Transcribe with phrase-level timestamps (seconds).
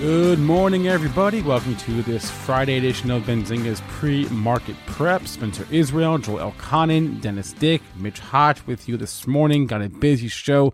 [0.00, 1.42] Good morning, everybody.
[1.42, 5.26] Welcome to this Friday edition of Benzinga's pre-market prep.
[5.26, 9.66] Spencer Israel, Joel Elconin, Dennis Dick, Mitch Hotch with you this morning.
[9.66, 10.72] Got a busy show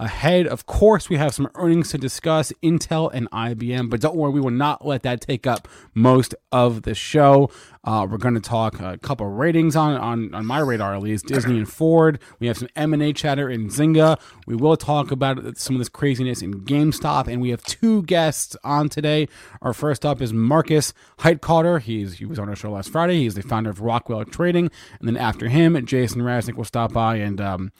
[0.00, 0.46] ahead.
[0.46, 4.40] Of course, we have some earnings to discuss, Intel and IBM, but don't worry, we
[4.40, 7.50] will not let that take up most of the show.
[7.84, 11.02] Uh, we're going to talk a couple of ratings on, on, on my radar, at
[11.02, 12.18] least Disney and Ford.
[12.38, 14.18] We have some M&A chatter in Zynga.
[14.46, 18.56] We will talk about some of this craziness in GameStop, and we have two guests
[18.64, 19.28] on today.
[19.62, 21.80] Our first up is Markus Heitkoetter.
[21.80, 23.20] He's he was on our show last Friday.
[23.20, 27.16] He's the founder of Rockwell Trading, and then after him, Jason Raznick will stop by
[27.16, 27.72] and um,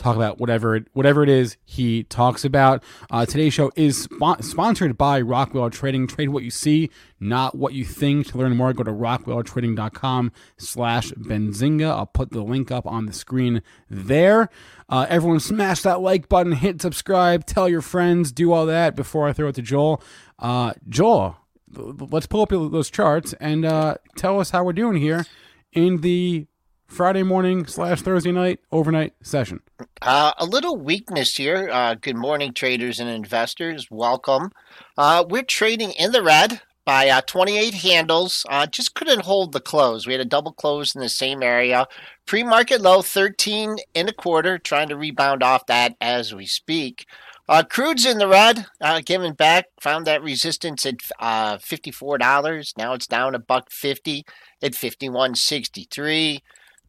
[0.00, 2.82] talk about whatever it, whatever it is he talks about.
[3.10, 6.06] Uh, today's show is spo- sponsored by Rockwell Trading.
[6.06, 8.28] Trade what you see, not what you think.
[8.28, 11.90] To learn more, go to rockwelltrading.com slash Benzinga.
[11.90, 14.48] I'll put the link up on the screen there.
[14.88, 19.28] Uh, everyone smash that like button, hit subscribe, tell your friends, do all that before
[19.28, 20.02] I throw it to Joel.
[20.38, 21.36] Uh, Joel,
[21.72, 25.24] let's pull up those charts and uh, tell us how we're doing here
[25.72, 26.46] in the
[26.90, 29.60] Friday morning slash Thursday night overnight session?
[30.02, 31.70] Uh, a little weakness here.
[31.70, 33.86] Uh, good morning, traders and investors.
[33.90, 34.50] Welcome.
[34.98, 38.44] Uh, we're trading in the red by uh, 28 handles.
[38.48, 40.04] Uh, just couldn't hold the close.
[40.04, 41.86] We had a double close in the same area.
[42.26, 47.06] Pre market low 13 and a quarter, trying to rebound off that as we speak.
[47.48, 49.66] Uh, crude's in the red, uh, giving back.
[49.80, 52.74] Found that resistance at uh, fifty-four dollars.
[52.76, 54.24] Now it's down a buck fifty
[54.62, 56.42] at fifty-one sixty-three.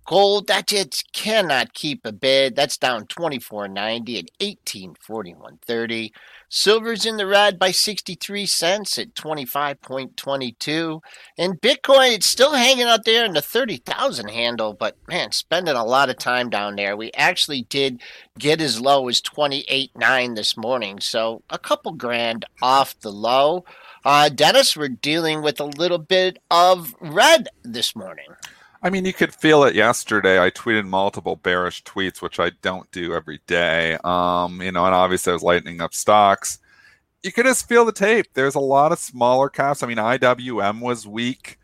[0.05, 2.55] Gold, that just cannot keep a bid.
[2.55, 6.11] That's down 24.90 at 1841.30.
[6.49, 10.99] Silver's in the red by 63 cents at 25.22.
[11.37, 15.85] And Bitcoin, it's still hanging out there in the 30,000 handle, but man, spending a
[15.85, 16.97] lot of time down there.
[16.97, 18.01] We actually did
[18.37, 23.63] get as low as 28.9 this morning, so a couple grand off the low.
[24.03, 28.27] Uh, Dennis, we're dealing with a little bit of red this morning.
[28.83, 30.43] I mean, you could feel it yesterday.
[30.43, 33.97] I tweeted multiple bearish tweets, which I don't do every day.
[34.03, 36.57] Um, you know, and obviously I was lightening up stocks.
[37.21, 38.27] You could just feel the tape.
[38.33, 39.83] There's a lot of smaller caps.
[39.83, 41.59] I mean, IWM was weak.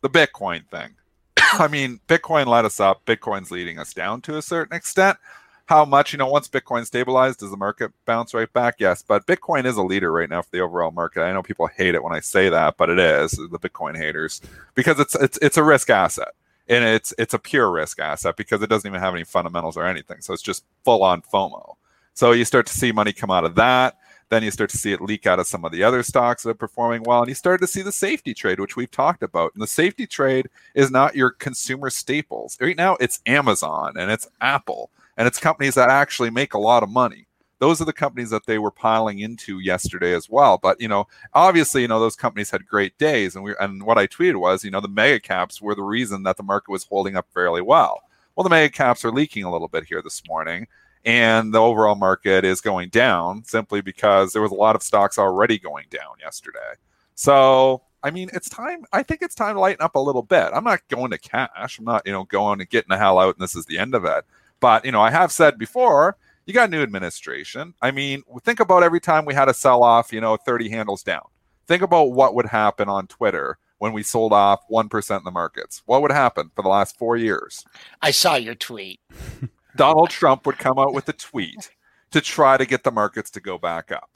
[0.00, 0.94] The Bitcoin thing.
[1.38, 3.04] I mean, Bitcoin led us up.
[3.04, 5.18] Bitcoin's leading us down to a certain extent.
[5.66, 8.76] How much, you know, once Bitcoin stabilized, does the market bounce right back?
[8.78, 11.22] Yes, but Bitcoin is a leader right now for the overall market.
[11.22, 14.40] I know people hate it when I say that, but it is the Bitcoin haters
[14.74, 16.34] because it's it's it's a risk asset
[16.68, 19.84] and it's it's a pure risk asset because it doesn't even have any fundamentals or
[19.84, 20.20] anything.
[20.20, 21.76] So it's just full on FOMO.
[22.14, 23.98] So you start to see money come out of that.
[24.30, 26.50] Then you start to see it leak out of some of the other stocks that
[26.50, 29.52] are performing well, and you start to see the safety trade, which we've talked about.
[29.54, 32.56] And the safety trade is not your consumer staples.
[32.60, 36.82] Right now, it's Amazon and it's Apple and it's companies that actually make a lot
[36.82, 37.26] of money
[37.58, 40.58] those are the companies that they were piling into yesterday as well.
[40.58, 43.98] But you know, obviously, you know those companies had great days, and we and what
[43.98, 46.84] I tweeted was, you know, the mega caps were the reason that the market was
[46.84, 48.02] holding up fairly well.
[48.34, 50.66] Well, the mega caps are leaking a little bit here this morning,
[51.04, 55.18] and the overall market is going down simply because there was a lot of stocks
[55.18, 56.74] already going down yesterday.
[57.14, 58.84] So I mean, it's time.
[58.92, 60.50] I think it's time to lighten up a little bit.
[60.52, 61.78] I'm not going to cash.
[61.78, 63.94] I'm not, you know, going and getting the hell out, and this is the end
[63.94, 64.26] of it.
[64.60, 66.16] But you know, I have said before
[66.46, 67.74] you got a new administration.
[67.80, 71.02] I mean, think about every time we had a sell off, you know, 30 handles
[71.02, 71.26] down.
[71.66, 75.82] Think about what would happen on Twitter when we sold off 1% in the markets.
[75.86, 77.64] What would happen for the last four years?
[78.02, 79.00] I saw your tweet.
[79.76, 81.70] Donald Trump would come out with a tweet
[82.10, 84.10] to try to get the markets to go back up.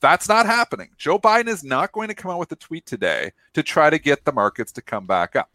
[0.00, 0.90] That's not happening.
[0.98, 3.98] Joe Biden is not going to come out with a tweet today to try to
[3.98, 5.50] get the markets to come back up.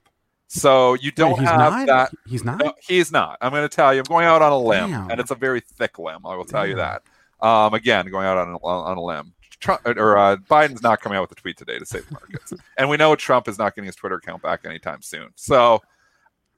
[0.48, 1.88] So you don't Wait, have not?
[1.88, 2.12] that.
[2.26, 2.60] He's not.
[2.64, 3.38] No, he's not.
[3.42, 4.00] I'm going to tell you.
[4.00, 5.12] I'm going out on a limb, Damn.
[5.12, 6.26] and it's a very thick limb.
[6.26, 7.04] I will tell you that.
[7.42, 9.34] Um, again, going out on a, on a limb.
[9.60, 12.54] Trump, or uh, Biden's not coming out with a tweet today to save the markets,
[12.78, 15.30] and we know Trump is not getting his Twitter account back anytime soon.
[15.36, 15.82] So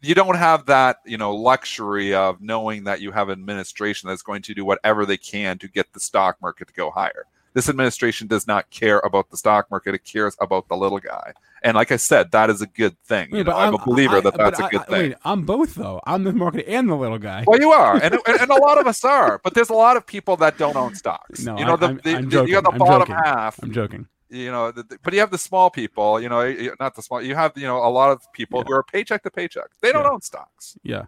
[0.02, 4.22] you don't have that, you know, luxury of knowing that you have an administration that's
[4.22, 7.26] going to do whatever they can to get the stock market to go higher.
[7.54, 11.34] This administration does not care about the stock market; it cares about the little guy.
[11.64, 13.36] And like I said, that is a good thing.
[13.36, 15.10] You know, I'm, a believer I- that that's a I- good I- thing.
[15.10, 16.00] Wait, I'm both though.
[16.06, 17.44] I'm the market and the little guy.
[17.48, 19.98] Well, you are, and, and, and a lot of us are, but there's a lot
[19.98, 21.44] of people that don't own stocks.
[21.44, 22.72] No, you know, I'm- the, I'm the- you got the.
[22.72, 23.16] I'm bottom joking.
[23.24, 23.62] half.
[23.64, 24.08] I'm joking.
[24.32, 26.22] You know, the, the- but you have the small people.
[26.22, 27.22] You know, not the small.
[27.22, 28.66] You have you know a lot of people Yeah.
[28.68, 29.70] who are paycheck to paycheck.
[29.82, 30.12] They don't Yeah.
[30.12, 30.78] own stocks.
[30.84, 31.06] Yeah.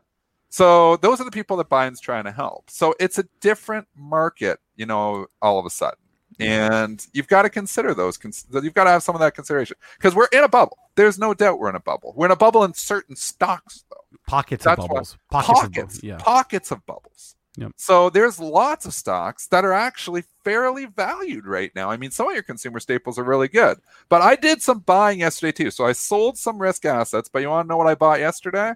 [0.49, 2.69] So those are the people that Biden's trying to help.
[2.69, 5.97] So it's a different market, you know, all of a sudden.
[6.41, 8.19] And you've got to consider those.
[8.51, 10.77] You've got to have some of that consideration because we're in a bubble.
[10.95, 12.13] There's no doubt we're in a bubble.
[12.15, 14.17] We're in a bubble in certain stocks, though.
[14.27, 15.17] Pockets That's of bubbles.
[15.29, 16.17] Pockets, pockets, of, yeah.
[16.17, 17.35] pockets of bubbles.
[17.57, 17.73] Yep.
[17.75, 21.91] So there's lots of stocks that are actually fairly valued right now.
[21.91, 25.19] I mean, some of your consumer staples are really good, but I did some buying
[25.19, 25.71] yesterday too.
[25.71, 27.29] So I sold some risk assets.
[27.29, 28.73] But you want to know what I bought yesterday?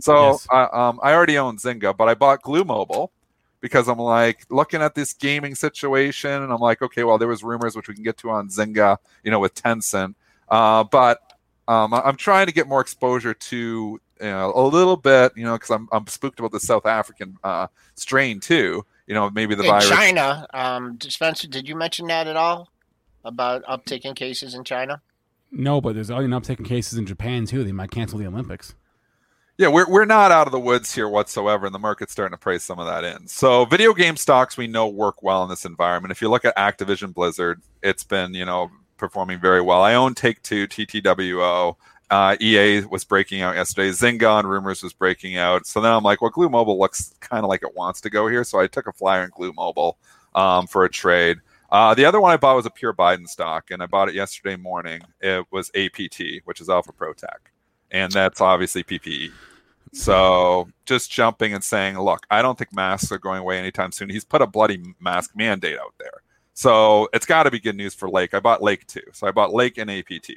[0.00, 0.46] So yes.
[0.52, 3.12] uh, um, I already own Zynga, but I bought Glu Mobile
[3.66, 7.42] because I'm like looking at this gaming situation, and I'm like, okay, well, there was
[7.42, 10.14] rumors which we can get to on Zynga, you know, with Tencent,
[10.48, 11.18] uh, but
[11.66, 13.56] um, I'm trying to get more exposure to
[14.20, 17.38] you know, a little bit, you know, because I'm I'm spooked about the South African
[17.42, 17.66] uh,
[17.96, 18.86] strain too.
[19.08, 19.88] You know, maybe the in virus.
[19.88, 22.70] China, um, Spencer, did you mention that at all
[23.24, 25.02] about uptick in cases in China?
[25.50, 27.64] No, but there's already an uptick in cases in Japan too.
[27.64, 28.76] They might cancel the Olympics.
[29.58, 32.40] Yeah, we're, we're not out of the woods here whatsoever, and the market's starting to
[32.40, 33.26] price some of that in.
[33.26, 36.12] So, video game stocks we know work well in this environment.
[36.12, 39.82] If you look at Activision Blizzard, it's been you know performing very well.
[39.82, 41.74] I own Take Two, TTWO.
[42.10, 43.88] Uh, EA was breaking out yesterday.
[43.88, 45.66] Zynga on rumors was breaking out.
[45.66, 48.28] So then I'm like, well, Glu Mobile looks kind of like it wants to go
[48.28, 48.44] here.
[48.44, 49.98] So I took a flyer in Glu Mobile
[50.34, 51.38] um, for a trade.
[51.70, 54.14] Uh, the other one I bought was a pure Biden stock, and I bought it
[54.14, 55.00] yesterday morning.
[55.20, 57.50] It was APT, which is Alpha Pro Tech,
[57.90, 59.30] and that's obviously PPE.
[59.92, 64.10] So just jumping and saying, look, I don't think masks are going away anytime soon.
[64.10, 66.22] He's put a bloody mask mandate out there.
[66.52, 68.34] So it's got to be good news for Lake.
[68.34, 69.02] I bought Lake too.
[69.12, 70.30] So I bought Lake and APT.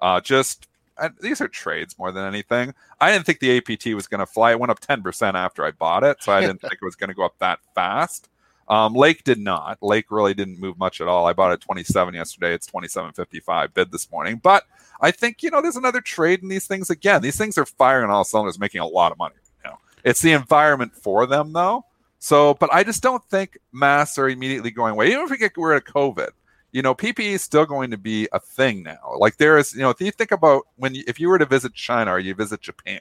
[0.00, 0.68] Uh, just
[0.98, 2.74] I, these are trades more than anything.
[3.00, 4.52] I didn't think the APT was going to fly.
[4.52, 6.22] It went up 10% after I bought it.
[6.22, 8.28] So I didn't think it was going to go up that fast.
[8.68, 9.78] Um, Lake did not.
[9.80, 11.26] Lake really didn't move much at all.
[11.26, 12.52] I bought it 27 yesterday.
[12.52, 14.40] It's 27.55 bid this morning.
[14.42, 14.64] But
[15.00, 17.22] I think, you know, there's another trade in these things again.
[17.22, 19.36] These things are firing all cylinders, making a lot of money.
[19.64, 21.84] You know, it's the environment for them, though.
[22.18, 25.12] So, but I just don't think masks are immediately going away.
[25.12, 26.30] Even if we get rid of COVID,
[26.72, 29.14] you know, PPE is still going to be a thing now.
[29.18, 31.46] Like there is, you know, if you think about when, you, if you were to
[31.46, 33.00] visit China or you visit Japan,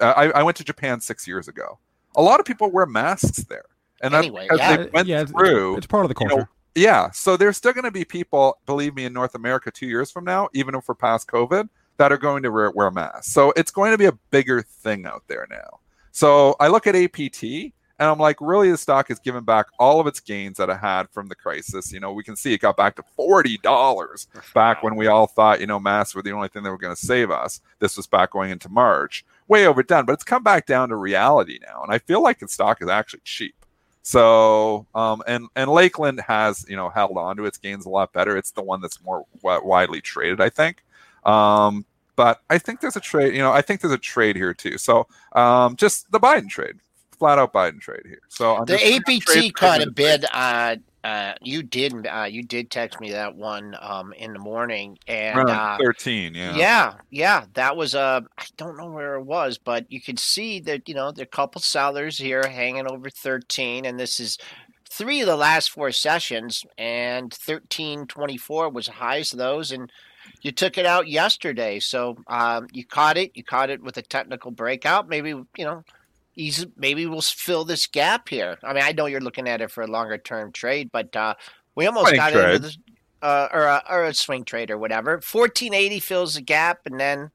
[0.00, 1.78] uh, I, I, went to Japan six years ago.
[2.16, 3.66] A lot of people wear masks there,
[4.04, 4.76] and that's anyway, yeah.
[4.76, 5.76] they went yeah, through.
[5.76, 6.34] It's part of the culture.
[6.34, 9.70] You know, yeah, so there's still going to be people, believe me, in North America
[9.70, 11.68] two years from now, even if we're past COVID,
[11.98, 13.32] that are going to wear, wear masks.
[13.32, 15.78] So it's going to be a bigger thing out there now.
[16.10, 20.00] So I look at APT and I'm like, really, the stock has given back all
[20.00, 21.92] of its gains that it had from the crisis.
[21.92, 25.28] You know, we can see it got back to forty dollars back when we all
[25.28, 27.60] thought, you know, masks were the only thing that were going to save us.
[27.78, 31.60] This was back going into March, way overdone, but it's come back down to reality
[31.64, 33.54] now, and I feel like the stock is actually cheap.
[34.06, 38.12] So, um, and and Lakeland has you know held on to its gains a lot
[38.12, 38.36] better.
[38.36, 40.84] It's the one that's more w- widely traded, I think.
[41.24, 43.34] Um, but I think there's a trade.
[43.34, 44.76] You know, I think there's a trade here too.
[44.76, 46.76] So, um, just the Biden trade
[47.18, 48.20] flat out Biden trade here.
[48.28, 50.26] So I'm the APT caught a bid.
[50.30, 54.96] Uh, uh, you did uh, you did text me that one um, in the morning
[55.06, 57.44] and uh, thirteen, yeah, yeah, yeah.
[57.52, 60.88] That was a uh, I don't know where it was, but you could see that
[60.88, 64.38] you know there are a couple sellers here hanging over thirteen, and this is
[64.88, 69.72] three of the last four sessions, and thirteen twenty four was the highest of those,
[69.72, 69.92] and
[70.40, 73.32] you took it out yesterday, so um, you caught it.
[73.34, 75.06] You caught it with a technical breakout.
[75.06, 75.84] Maybe you know
[76.34, 78.58] he's maybe we'll fill this gap here.
[78.62, 81.34] I mean, I know you're looking at it for a longer term trade, but uh,
[81.74, 82.56] we almost swing got trade.
[82.56, 82.78] into this,
[83.22, 85.12] uh, or, a, or a swing trade or whatever.
[85.12, 87.30] 1480 fills the gap, and then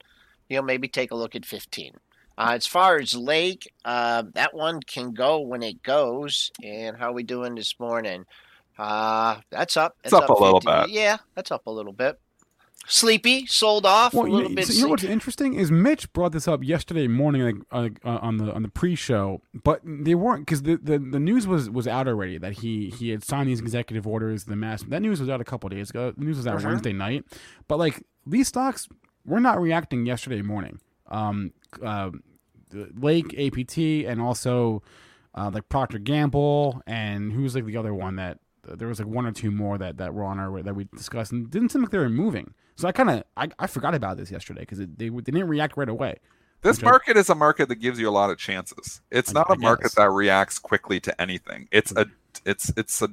[0.49, 1.93] you know maybe take a look at 15.
[2.37, 6.51] Uh, as far as Lake, uh, that one can go when it goes.
[6.63, 8.25] And how are we doing this morning?
[8.77, 9.97] Uh, that's up.
[10.03, 10.89] That's it's up, up a little bit.
[10.89, 12.17] Yeah, that's up a little bit
[12.87, 14.13] sleepy, sold off.
[14.13, 14.67] Well, a little you, bit.
[14.67, 18.37] So you know what's interesting is Mitch brought this up yesterday morning, like uh, on
[18.37, 22.07] the on the pre-show, but they weren't because the, the, the news was was out
[22.07, 24.45] already that he he had signed these executive orders.
[24.45, 26.11] The mass that news was out a couple days ago.
[26.17, 26.67] The news was out uh-huh.
[26.67, 27.25] Wednesday night,
[27.67, 28.87] but like these stocks
[29.25, 30.79] were not reacting yesterday morning.
[31.07, 32.11] Um, uh,
[32.71, 34.83] Lake APT and also
[35.35, 38.39] uh, like Procter Gamble and who's like the other one that
[38.77, 41.31] there was like one or two more that that were on our that we discussed
[41.31, 42.53] and didn't seem like they were moving.
[42.75, 45.77] So I kind of I, I forgot about this yesterday because they they didn't react
[45.77, 46.19] right away.
[46.61, 49.01] This market is a market that gives you a lot of chances.
[49.11, 51.69] It's I, not a market that reacts quickly to anything.
[51.71, 52.07] It's a
[52.45, 53.09] it's it's a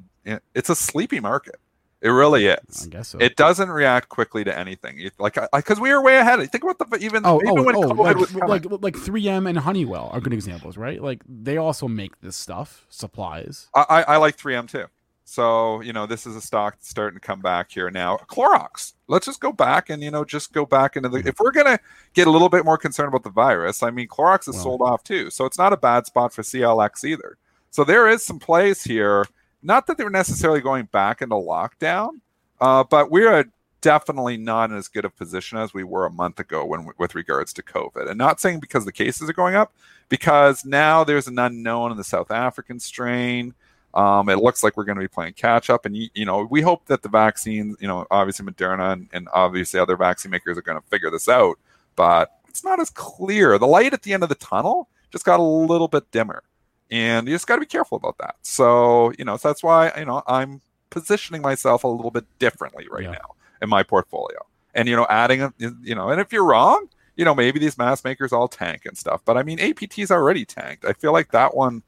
[0.55, 1.57] it's a sleepy market.
[2.03, 2.85] It really is.
[2.85, 3.19] I guess so.
[3.19, 5.11] It doesn't react quickly to anything.
[5.19, 6.39] Like, because we were way ahead.
[6.53, 9.49] Think about the even oh, even oh, when oh, COVID like, was like like 3M
[9.49, 11.03] and Honeywell are good examples, right?
[11.03, 13.69] Like they also make this stuff supplies.
[13.75, 14.87] I I, I like 3M too.
[15.29, 18.17] So, you know, this is a stock that's starting to come back here now.
[18.29, 18.93] Clorox.
[19.09, 21.19] Let's just go back and, you know, just go back into the.
[21.19, 21.81] If we're going to
[22.15, 24.83] get a little bit more concerned about the virus, I mean, Clorox is Well- sold
[24.83, 25.31] off too.
[25.31, 27.39] So it's not a bad spot for CLX either.
[27.71, 29.27] So there is some plays here.
[29.65, 32.21] Not that they're necessarily going back into lockdown,
[32.61, 33.47] uh, but we're
[33.81, 37.17] definitely not in as good a position as we were a month ago when with
[37.17, 38.09] regards to COVID.
[38.09, 39.75] And not saying because the cases are going up,
[40.09, 43.55] because now there's an unknown in the South African strain.
[43.97, 46.47] Um, it looks like we're going to be playing catch up, and you, you know
[46.51, 50.59] we hope that the vaccines, you know, obviously Moderna and, and obviously other vaccine makers
[50.59, 51.59] are going to figure this out,
[51.97, 53.59] but it's not as clear.
[53.59, 56.43] The light at the end of the tunnel just got a little bit dimmer,
[56.91, 58.37] and you just got to be careful about that.
[58.43, 60.61] So you know, so that's why you know I'm
[60.91, 63.13] positioning myself a little bit differently right Yeah.
[63.13, 64.39] now in my portfolio,
[64.75, 66.87] and you know, adding a- you know, and if you're wrong,
[67.17, 70.45] you know, maybe these mask makers all tank and stuff, but I mean, APT's already
[70.45, 70.85] tanked.
[70.85, 71.83] I feel like that one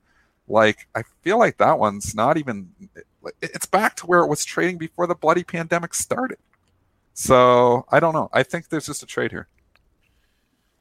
[0.48, 2.70] like I feel like that one's not even
[3.42, 6.38] it's back to where it was trading before the bloody pandemic started.
[7.14, 8.30] So I don't know.
[8.32, 9.48] I think there's just a trade here.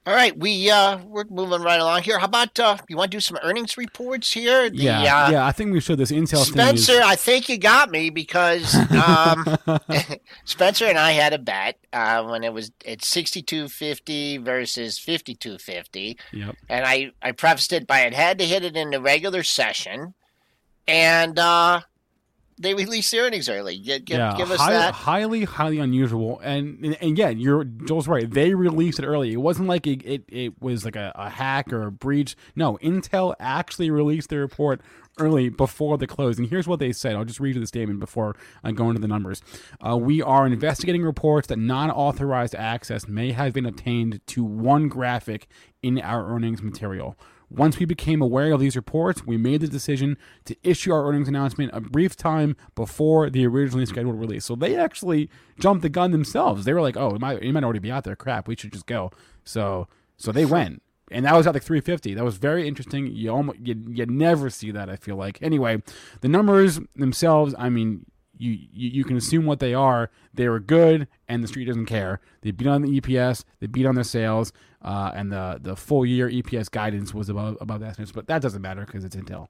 [0.07, 2.17] All right, we uh we're moving right along here.
[2.17, 4.69] How about uh you want to do some earnings reports here?
[4.69, 5.45] The, Yeah, uh, yeah.
[5.45, 5.99] I think we should.
[5.99, 9.57] This Intel Spencer, thing I think you got me because um.
[10.45, 14.97] Spencer and I had a bet uh, when it was at sixty two fifty versus
[14.97, 16.55] fifty two fifty, yep.
[16.69, 20.13] and I I prefaced it by it had to hit it in the regular session,
[20.87, 21.81] and uh,
[22.59, 23.77] they released the earnings early.
[23.77, 24.93] Give, yeah, give us hi- that.
[24.93, 26.39] highly, highly unusual.
[26.39, 28.29] And, and and yeah, you're Joel's right.
[28.29, 29.33] They released it early.
[29.33, 32.35] It wasn't like it it, it was like a, a hack or a breach.
[32.55, 34.81] No, Intel actually released the report
[35.19, 36.37] early before the close.
[36.37, 37.15] And here's what they said.
[37.15, 39.41] I'll just read you the statement before I go into the numbers.
[39.85, 45.47] Uh, we are investigating reports that non-authorized access may have been obtained to one graphic
[45.81, 47.15] in our earnings material.
[47.50, 51.30] Once we became aware of these reports, we made the decision to issue our earnings
[51.30, 54.44] announcement a brief time before the originally scheduled release.
[54.44, 56.66] So they actually jumped the gun themselves.
[56.66, 58.16] They were like, "Oh, it might, it might already be out there.
[58.16, 59.12] Crap, we should just go."
[59.46, 59.88] So,
[60.18, 62.16] so they went, and that was at like 350.
[62.16, 63.08] That was very interesting.
[63.08, 64.89] You almost, you, you never see that.
[64.89, 65.39] I feel like.
[65.42, 65.82] Anyway,
[66.20, 67.56] the numbers themselves.
[67.58, 68.06] I mean,
[68.38, 70.10] you, you you can assume what they are.
[70.34, 72.20] They were good, and the street doesn't care.
[72.41, 73.44] They beat on the EPS.
[73.60, 77.58] They beat on their sales, uh, and the the full year EPS guidance was above
[77.62, 78.12] above estimates.
[78.12, 79.48] But that doesn't matter because it's Intel.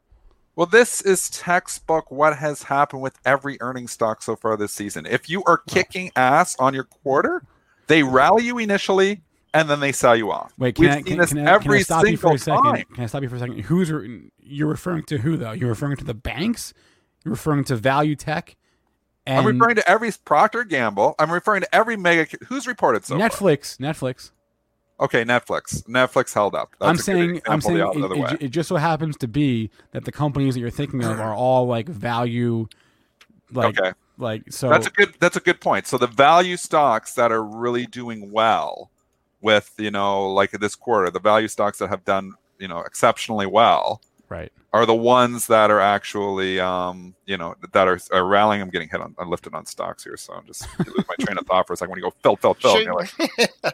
[0.55, 5.05] Well, this is textbook what has happened with every earning stock so far this season.
[5.05, 7.43] If you are kicking ass on your quarter,
[7.85, 9.21] they rally you initially
[9.53, 10.53] and then they sell you off.
[10.57, 12.63] Wait, can We've I, can, can I, can I stop you for a second?
[12.63, 12.83] time.
[12.93, 13.59] Can I stop you for a second?
[13.61, 15.17] Who's re- you're referring to?
[15.19, 15.51] Who though?
[15.51, 16.73] You're referring to the banks?
[17.23, 18.55] You're referring to Value Tech?
[19.27, 21.13] And I'm referring to every Procter Gamble.
[21.19, 22.27] I'm referring to every mega.
[22.47, 23.29] Who's reported so far?
[23.29, 23.77] Netflix.
[23.77, 24.31] Netflix.
[25.01, 25.83] Okay, Netflix.
[25.83, 26.73] Netflix held up.
[26.79, 27.41] That's I'm saying.
[27.45, 30.69] I'm saying it, it, it just so happens to be that the companies that you're
[30.69, 32.67] thinking of are all like value,
[33.51, 34.69] like okay, like so.
[34.69, 35.13] that's a good.
[35.19, 35.87] That's a good point.
[35.87, 38.89] So the value stocks that are really doing well,
[39.41, 43.45] with you know, like this quarter, the value stocks that have done you know exceptionally
[43.45, 44.51] well right.
[44.73, 48.61] are the ones that are actually um you know that are, are rallying.
[48.61, 51.25] I'm getting hit on, I'm lifted on stocks here, so I'm just you lose my
[51.25, 52.81] train of thought for a second when you go fill, fill, fill.
[52.81, 53.11] you're like,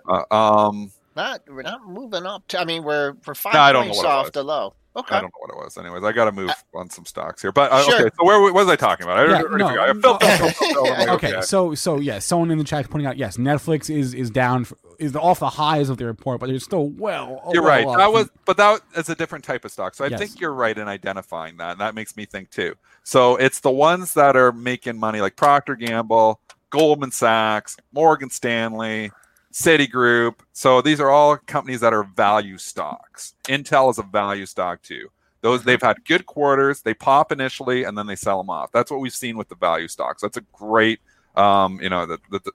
[0.07, 2.47] uh, um, not we're not moving up.
[2.49, 4.73] To, I mean, we're we're five No, I don't know points what off the low.
[4.95, 5.15] Okay.
[5.15, 5.77] I don't know what it was.
[5.77, 7.51] Anyways, I got to move on some stocks here.
[7.51, 7.95] But uh, Sure.
[8.01, 9.17] okay, so where what was I talking about?
[9.17, 10.23] I Yeah, already no, forgot.
[10.23, 10.99] I.
[10.99, 14.13] Like, okay, so so yeah, someone in the chat is pointing out yes, Netflix is
[14.13, 17.41] is down f- is off the highs of the report, but they're still well.
[17.53, 17.87] You're well right.
[17.87, 19.95] up That from- was, but that is a different type of stock.
[19.95, 20.19] So I Yes.
[20.19, 22.75] think you're right in identifying that, and that makes me think too.
[23.03, 29.11] So it's the ones that are making money, like Procter Gamble, Goldman Sachs, Morgan Stanley,
[29.53, 30.39] Citigroup.
[30.51, 33.35] So these are all companies that are value stocks.
[33.45, 35.09] Intel is a value stock too.
[35.41, 36.81] Those they've had good quarters.
[36.81, 38.71] They pop initially, and then they sell them off.
[38.71, 40.21] That's what we've seen with the value stocks.
[40.21, 40.99] That's a great,
[41.35, 42.51] um, you know, the, the, the,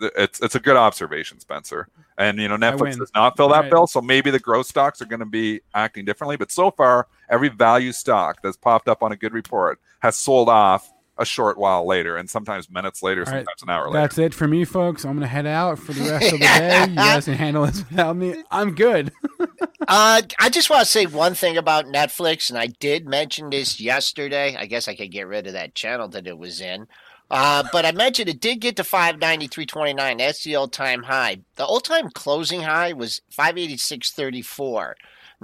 [0.00, 1.88] the, it's it's a good observation, Spencer.
[2.18, 3.70] And you know, Netflix does not fill that Right.
[3.70, 6.36] bill, so maybe the growth stocks are going to be acting differently.
[6.36, 10.48] But so far, every value stock that's popped up on a good report has sold
[10.48, 13.40] off a short while later, and sometimes minutes later, All right.
[13.40, 14.00] sometimes an hour later.
[14.00, 15.04] That's it for me, folks.
[15.04, 16.86] I'm gonna head out for the rest of the day.
[16.88, 18.42] You guys can handle this without me.
[18.50, 19.12] I'm good.
[19.86, 23.78] Uh, I just want to say one thing about Netflix, and I did mention this
[23.78, 24.56] yesterday.
[24.56, 26.86] I guess I could get rid of that channel that it was in.
[27.30, 30.16] Uh, but I mentioned it did get to 593.29.
[30.18, 31.40] That's the all time high.
[31.56, 34.94] The all time closing high was 586.34.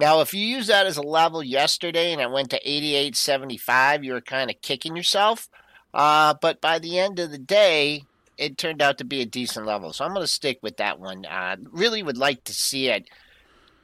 [0.00, 4.14] Now, if you use that as a level yesterday and it went to 88.75, you
[4.14, 5.48] were kind of kicking yourself.
[5.92, 8.04] Uh, but by the end of the day,
[8.38, 9.92] it turned out to be a decent level.
[9.92, 11.26] So I'm going to stick with that one.
[11.26, 13.10] Uh, really would like to see it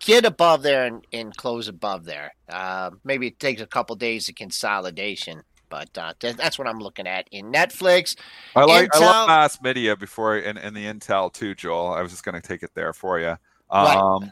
[0.01, 2.35] get above there and, and close above there.
[2.49, 5.43] Uh, maybe it takes a couple days of consolidation.
[5.69, 8.17] But uh, th- that's what I'm looking at in Netflix.
[8.55, 11.93] I like I love mass media before and, and the Intel too, Joel.
[11.93, 13.37] I was just going to take it there for you.
[13.71, 14.31] Right.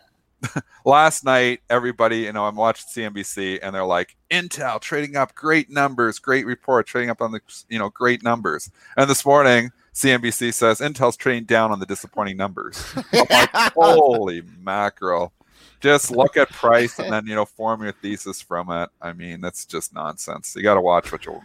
[0.84, 5.70] Last night, everybody, you know, I'm watching CNBC and they're like, Intel trading up, great
[5.70, 8.70] numbers, great report, trading up on the, you know, great numbers.
[8.96, 12.82] And this morning, CNBC says Intel's trading down on the disappointing numbers.
[13.12, 15.32] I'm like, holy mackerel.
[15.80, 18.88] Just look at price and then, you know, form your thesis from it.
[19.02, 20.54] I mean, that's just nonsense.
[20.56, 21.44] You got to watch what you're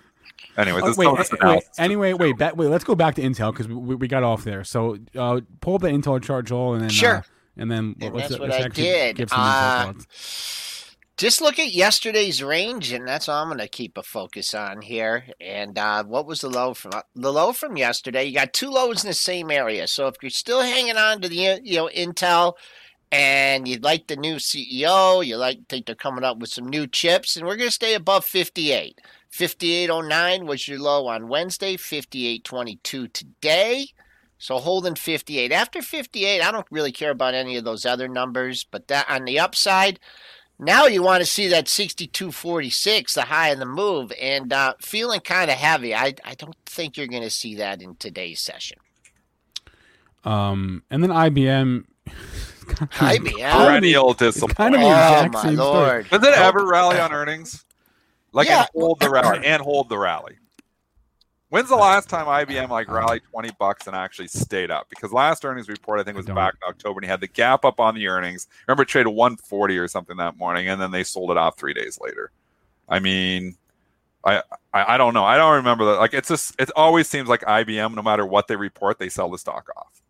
[0.58, 2.68] Anyways, Oh, this wait, bonus a- wait, is- anyway, wait, back, wait.
[2.68, 4.64] Let's go back to Intel because we, we got off there.
[4.64, 7.18] So, uh, pull up the Intel chart, Joel, and then Sure.
[7.18, 7.22] uh,
[7.58, 9.18] and then And that's what I did.
[9.18, 9.94] Give some Intel Uh.
[11.18, 14.82] Just look at yesterday's range, and that's all I'm going to keep a focus on
[14.82, 15.26] here.
[15.42, 18.24] And uh, what was the low from the low from yesterday?
[18.24, 19.86] You got two lows in the same area.
[19.88, 22.54] So if you're still hanging on to the you know Intel,
[23.12, 26.88] and you like the new CEO, you like think they're coming up with some new
[26.88, 29.02] chips, and we're going to stay above 58.
[29.32, 31.76] 58.09 was your low on Wednesday.
[31.76, 33.88] 58.22 today.
[34.40, 35.52] So holding 58.
[35.52, 39.26] After 58, I don't really care about any of those other numbers, but that on
[39.26, 40.00] the upside,
[40.58, 45.20] now you want to see that 62.46, the high in the move, and uh, feeling
[45.20, 45.94] kind of heavy.
[45.94, 48.78] I, I don't think you're going to see that in today's session.
[50.24, 51.86] Um, and then IBM.
[52.70, 53.52] IBM?
[53.52, 55.56] perennial It's kind of Oh, my same story.
[55.56, 56.10] lord.
[56.10, 57.66] Does it ever rally on earnings?
[58.32, 58.62] Like Yeah.
[58.62, 60.38] and hold the rally and hold the rally.
[61.50, 64.88] When's the last time IBM like rallied twenty bucks and actually stayed up?
[64.90, 67.66] Because last earnings report I think was back in October and he had the gap
[67.66, 68.48] up on the earnings.
[68.68, 71.58] Remember, it traded one forty or something that morning, and then they sold it off
[71.58, 72.32] three days later.
[72.88, 73.58] I mean,
[74.24, 75.26] I, I I don't know.
[75.26, 76.00] I don't remember that.
[76.00, 79.30] Like it's just it always seems like IBM, no matter what they report, they sell
[79.30, 80.02] the stock off.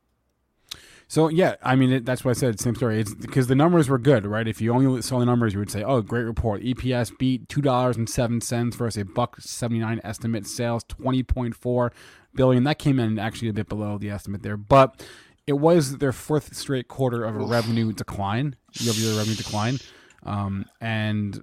[1.09, 2.59] So yeah, I mean it, that's what I said.
[2.59, 3.01] Same story.
[3.01, 4.47] It's because the numbers were good, right?
[4.47, 7.61] If you only saw the numbers, you would say, "Oh, great report." EPS beat two
[7.61, 10.45] dollars and seven cents versus a buck seventy nine estimate.
[10.45, 11.91] Sales twenty point four
[12.35, 12.63] billion.
[12.63, 15.03] That came in actually a bit below the estimate there, but
[15.47, 19.79] it was their fourth straight quarter of a revenue decline, year-over-year revenue decline,
[20.27, 21.41] um, and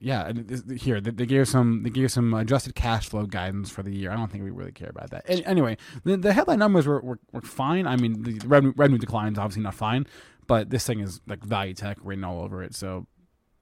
[0.00, 0.32] yeah,
[0.76, 4.12] here they, gave some they gave some adjusted cash flow guidance for the year.
[4.12, 5.28] I don't think we really care about that.
[5.28, 7.86] An- anyway, the, the headline numbers were, were, were fine.
[7.86, 10.06] I mean, the revenue revenue decline is obviously not fine,
[10.46, 12.76] but this thing is like value tech written all over it.
[12.76, 13.06] So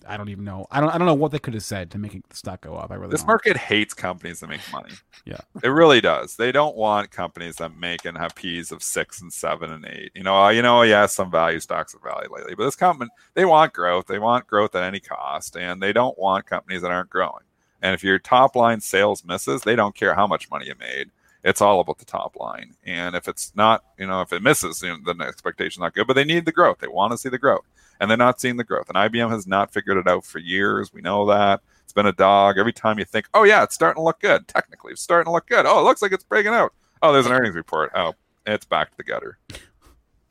[0.09, 0.67] I don't even know.
[0.71, 2.75] I don't I don't know what they could have said to make the stock go
[2.77, 2.91] up.
[2.91, 3.29] I really This don't.
[3.29, 4.93] market hates companies that make money.
[5.25, 5.41] Yeah.
[5.63, 6.37] It really does.
[6.37, 10.13] They don't want companies that make and have P's of six and seven and eight.
[10.15, 13.11] You know, uh, you know, yeah, some value stocks have value lately, but this company
[13.35, 14.07] they want growth.
[14.07, 17.45] They want growth at any cost, and they don't want companies that aren't growing.
[17.83, 21.11] And if your top line sales misses, they don't care how much money you made.
[21.45, 22.75] It's all about the top line.
[22.85, 25.95] And if it's not, you know, if it misses, you know, then the expectation's not
[25.95, 26.07] good.
[26.07, 26.79] But they need the growth.
[26.79, 27.65] They want to see the growth,
[28.01, 28.89] and they're not seeing the growth.
[28.89, 30.93] And IBM has not figured it out for years.
[30.93, 31.61] We know that.
[31.85, 32.59] It's been a dog.
[32.59, 34.49] Every time you think, oh yeah, it's starting to look good.
[34.49, 35.67] Technically, it's starting to look good.
[35.67, 36.73] Oh, it looks like it's breaking out.
[37.03, 37.93] Oh, there's an earnings report.
[37.95, 38.15] Oh,
[38.47, 39.39] it's back to the gutter.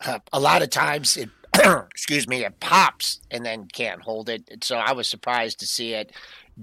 [0.06, 1.30] Uh, a lot of times it
[1.92, 5.94] excuse me it pops and then can't hold it so i was surprised to see
[5.94, 6.12] it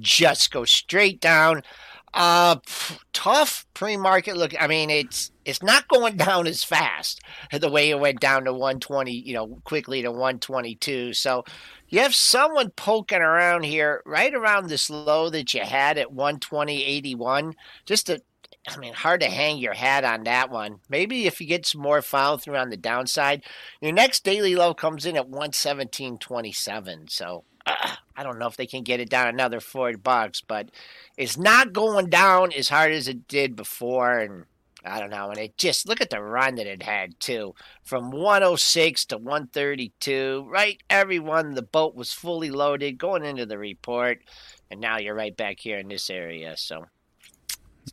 [0.01, 1.63] just go straight down
[2.15, 2.57] uh
[3.13, 7.21] tough pre-market look i mean it's it's not going down as fast
[7.59, 11.45] the way it went down to 120 you know quickly to 122 so
[11.89, 17.55] you have someone poking around here right around this low that you had at 120.81
[17.87, 18.23] just to
[18.69, 20.81] I mean, hard to hang your hat on that one.
[20.89, 23.43] Maybe if you get some more follow through on the downside,
[23.81, 27.11] your next daily low comes in at 117.27.
[27.11, 30.69] So uh, I don't know if they can get it down another 40 bucks, but
[31.17, 34.19] it's not going down as hard as it did before.
[34.19, 34.45] And
[34.85, 35.31] I don't know.
[35.31, 40.47] And it just look at the run that it had too from 106 to 132.
[40.49, 44.19] Right, everyone, the boat was fully loaded going into the report.
[44.71, 46.57] And now you're right back here in this area.
[46.57, 46.87] So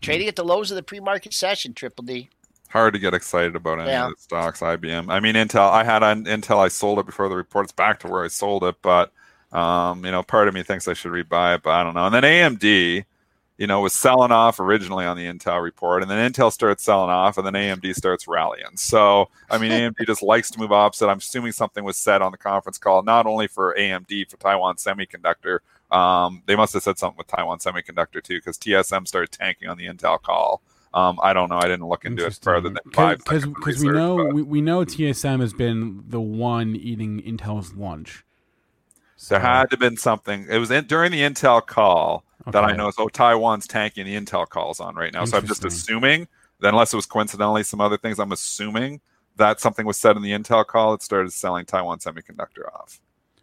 [0.01, 1.73] trading at the lows of the pre-market session.
[1.73, 2.29] Triple D.
[2.69, 4.08] Hard to get excited about any Yeah.
[4.08, 4.60] of the stocks.
[4.62, 5.10] IBM.
[5.10, 5.69] I mean, Intel.
[5.71, 6.60] I had on Intel.
[6.60, 7.65] I sold it before the report.
[7.65, 9.12] It's back to where I sold it, but
[9.51, 12.05] um, you know, part of me thinks I should rebuy it, but I don't know.
[12.05, 13.05] And then AMD,
[13.57, 17.09] you know, was selling off originally on the Intel report, and then Intel starts selling
[17.09, 18.77] off, and then AMD starts rallying.
[18.77, 21.07] So, I mean, AMD just likes to move opposite.
[21.07, 24.75] I'm assuming something was said on the conference call, not only for AMD for Taiwan
[24.75, 25.59] Semiconductor.
[25.91, 29.77] Um, they must have said something with Taiwan Semiconductor too, because TSM started tanking on
[29.77, 30.62] the Intel call.
[30.93, 31.57] Um, I don't know.
[31.57, 34.62] I didn't look into it further than five because because we know but we, we
[34.62, 38.23] know TSM has been the one eating Intel's lunch.
[39.27, 40.45] There had to have been something.
[40.49, 42.89] It was in, during the Intel call that I know.
[42.91, 45.25] So Taiwan's tanking the Intel calls on right now.
[45.25, 46.27] So I'm just assuming
[46.62, 49.01] that unless it was coincidentally some other things, I'm assuming
[49.36, 50.93] that something was said in the Intel call.
[50.93, 53.01] It started selling Taiwan Semiconductor off.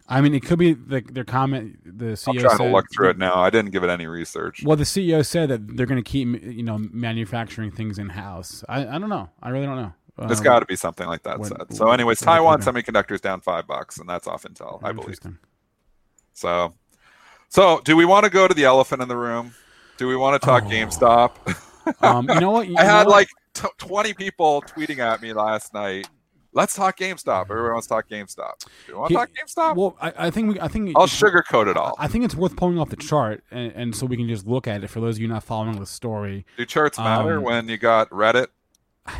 [0.08, 1.78] I mean, it could be the, their comment.
[1.84, 3.40] The CEO I'm trying said, to look through it now.
[3.40, 4.62] I didn't give it any research.
[4.64, 8.62] Well, the CEO said that they're going to keep you know manufacturing things in house.
[8.68, 9.28] I, I don't know.
[9.42, 9.92] I really don't know.
[10.18, 11.74] There's Um, got to be something like that what- said.
[11.74, 12.74] So, anyways, what are they Taiwan doing?
[12.84, 15.18] Semiconductors down five bucks, and that's off Intel, I believe.
[16.36, 16.74] So,
[17.48, 19.54] so do we want to go to the elephant in the room?
[19.96, 20.68] Do we want to talk Oh.
[20.68, 21.30] GameStop?
[22.02, 22.68] Um, you know what?
[22.68, 23.12] You I know had what?
[23.12, 26.08] like t- 20 people tweeting at me last night.
[26.52, 27.42] Let's talk GameStop.
[27.50, 28.58] Everyone wants to talk GameStop.
[28.86, 29.76] Do you want to talk GameStop?
[29.76, 31.94] Well, I, I think we, I think I'll sugarcoat it all.
[31.98, 34.66] I think it's worth pulling off the chart, and, and so we can just look
[34.66, 36.44] at it for those of you not following the story.
[36.58, 38.48] Do charts matter Um, when you got Reddit?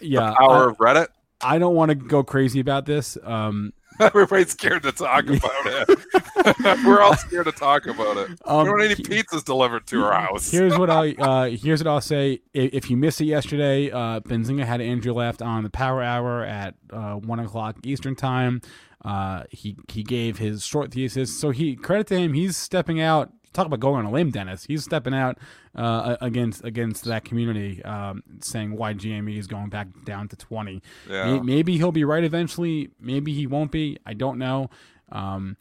[0.00, 1.06] Yeah, the power I, of Reddit?
[1.40, 3.16] I don't want to go crazy about this.
[3.22, 6.84] Um, Everybody's scared to talk about it.
[6.84, 8.30] We're all scared to talk about it.
[8.44, 10.50] um, we don't need any pizzas delivered to our house.
[10.50, 12.40] Here's what I uh, here's what I'll say.
[12.52, 16.44] If, if you missed it yesterday, uh, Benzinga had Andrew Left on the Power Hour
[16.44, 18.60] at uh, one o'clock Eastern time.
[19.04, 22.32] Uh, he he gave his short thesis, so he credit to him.
[22.32, 23.30] He's stepping out.
[23.56, 24.64] Talk about going on a limb, Dennis.
[24.64, 25.38] He's stepping out
[25.74, 30.82] uh, against against that community, um, saying why GME is going back down to twenty.
[31.08, 31.40] yeah.
[31.40, 32.90] Maybe he'll be right eventually.
[33.00, 33.98] Maybe he won't be.
[34.04, 34.68] I don't know.
[35.10, 35.56] Um,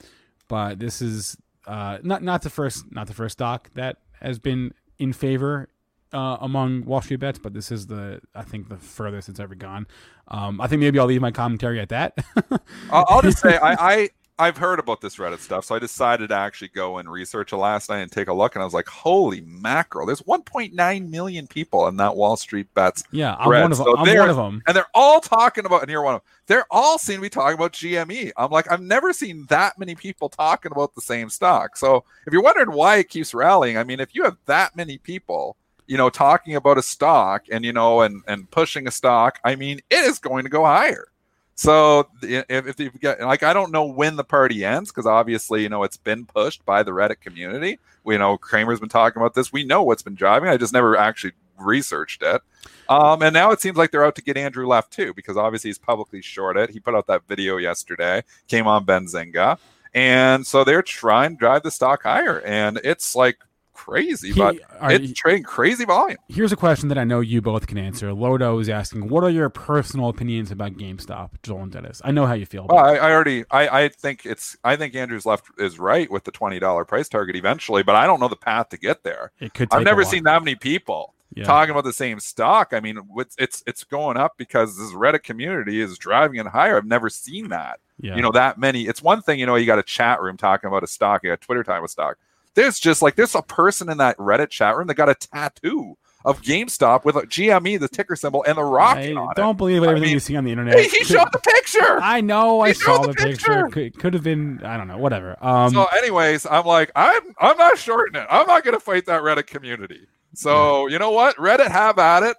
[0.47, 4.73] but this is uh, not not the first not the first stock that has been
[4.99, 5.69] in favor
[6.13, 9.55] uh, among Wall Street bets, but this is the I think the furthest it's ever
[9.55, 9.87] gone.
[10.27, 12.17] Um, I think maybe I'll leave my commentary at that.
[12.91, 16.27] I'll, I'll just say I, I I've heard about this Reddit stuff, so I decided
[16.29, 18.73] to actually go and research it last night and take a look, and I was
[18.73, 20.05] like, "Holy mackerel!
[20.05, 23.85] There's 1.9 million people in that Wall Street bets, yeah, I'm one of them.
[23.85, 24.61] so I'm one of them.
[24.67, 26.27] and they're all talking about." And you're one of them.
[26.47, 28.31] They're all seem to be talking about GME.
[28.35, 31.77] I'm like, I've never seen that many people talking about the same stock.
[31.77, 34.97] So if you're wondering why it keeps rallying, I mean, if you have that many
[34.97, 35.55] people,
[35.87, 39.55] you know, talking about a stock and you know, and and pushing a stock, I
[39.55, 41.07] mean, it is going to go higher.
[41.55, 45.63] So if, if you get like, I don't know when the party ends because obviously,
[45.63, 47.79] you know, it's been pushed by the Reddit community.
[48.03, 49.53] We know Cramer's been talking about this.
[49.53, 50.49] We know what's been driving.
[50.49, 52.41] I just never actually researched it.
[52.89, 55.69] Um, and now it seems like they're out to get Andrew Left too because obviously
[55.69, 56.69] he's publicly shorted.
[56.69, 59.57] He put out that video yesterday, came on Benzinga,
[59.93, 63.37] and so they're trying to drive the stock higher, and it's like
[63.75, 66.17] crazy, He- but it's trading crazy volume.
[66.27, 68.07] Here's a question that I know you both can answer.
[68.09, 72.25] Lodo is asking, "What are your personal opinions about GameStop, Joel and Dennis?" I know
[72.25, 72.65] how you feel.
[72.67, 72.99] Well, About it.
[73.01, 76.31] I, I already, I, I think it's, I think Andrew's left is right with the
[76.31, 79.31] twenty dollar price target eventually, but I don't know the path to get there.
[79.39, 79.67] It could.
[79.71, 81.43] I've never seen that many people Yeah.
[81.43, 82.73] talking about the same stock.
[82.73, 86.77] I mean, it's, it's it's going up because this Reddit community is driving it higher.
[86.77, 87.79] I've never seen that.
[87.99, 88.15] Yeah.
[88.15, 88.87] You know, that many.
[88.87, 91.29] It's one thing, you know, you got a chat room talking about a stock, you
[91.31, 92.17] got Twitter talking about stock.
[92.55, 95.97] There's just like there's a person in that Reddit chat room that got a tattoo
[96.23, 99.83] of GameStop with a GME, the ticker symbol, and the rocket I on don't believe
[99.83, 100.75] I everything mean, you see on the internet.
[100.79, 101.99] He, he showed the picture.
[102.01, 102.61] I know.
[102.61, 103.65] I saw the the picture.
[103.65, 103.67] picture.
[103.69, 104.59] Could, could have been.
[104.63, 104.97] I don't know.
[104.97, 105.37] Whatever.
[105.45, 105.71] Um.
[105.71, 108.25] so, anyways, I'm like, I'm I'm not shorting it.
[108.29, 110.07] I'm not gonna fight that Reddit community.
[110.33, 111.35] So you know what?
[111.37, 112.37] Reddit have at it.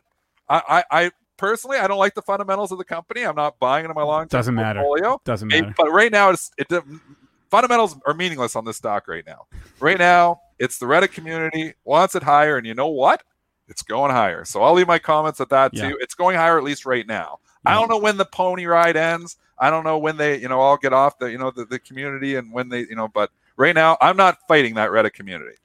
[0.48, 3.22] I I, I personally I don't like the fundamentals of the company.
[3.22, 4.80] I'm not buying it in my long term Doesn't matter.
[4.82, 5.20] portfolio.
[5.24, 5.74] doesn't matter.
[5.76, 6.66] but right now it's it
[7.56, 9.46] fundamentals are meaningless on this stock right now.
[9.80, 13.22] Right now, it's the Reddit community wants it higher, and you know what?
[13.68, 14.44] It's going higher.
[14.44, 15.88] So I'll leave my comments at that Yeah.
[15.88, 15.98] too.
[16.00, 17.38] It's going higher at least right now.
[17.64, 19.38] I don't know when the pony ride ends.
[19.58, 21.78] I don't know when they, you know, all get off the, you know, the, the
[21.78, 25.56] community and when they, you know, but right now I'm not fighting that Reddit community.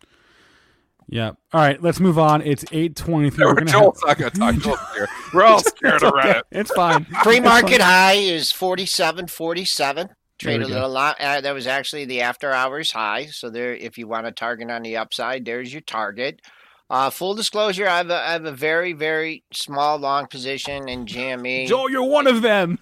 [1.10, 1.32] Yeah.
[1.52, 1.80] All right.
[1.84, 2.42] Let's move on.
[2.42, 3.46] It's eight twenty-three.
[3.46, 4.56] We're Joel's have- not going to talk.
[4.64, 5.10] Joel's scared.
[5.34, 6.44] We're all scared of Reddit.
[6.52, 7.04] It's fine.
[7.06, 10.10] Pre-market high is forty-seven forty-seven.
[10.44, 10.86] There we Traded go.
[10.86, 11.18] a lot.
[11.20, 13.28] Uh, that was actually the after-hours high.
[13.28, 16.42] So there, if you want a target on the upside, there's your target.
[16.90, 21.06] Uh, full disclosure, I have a, I have a very, very small long position in
[21.06, 21.68] GME.
[21.68, 22.80] Joel, you're one of them.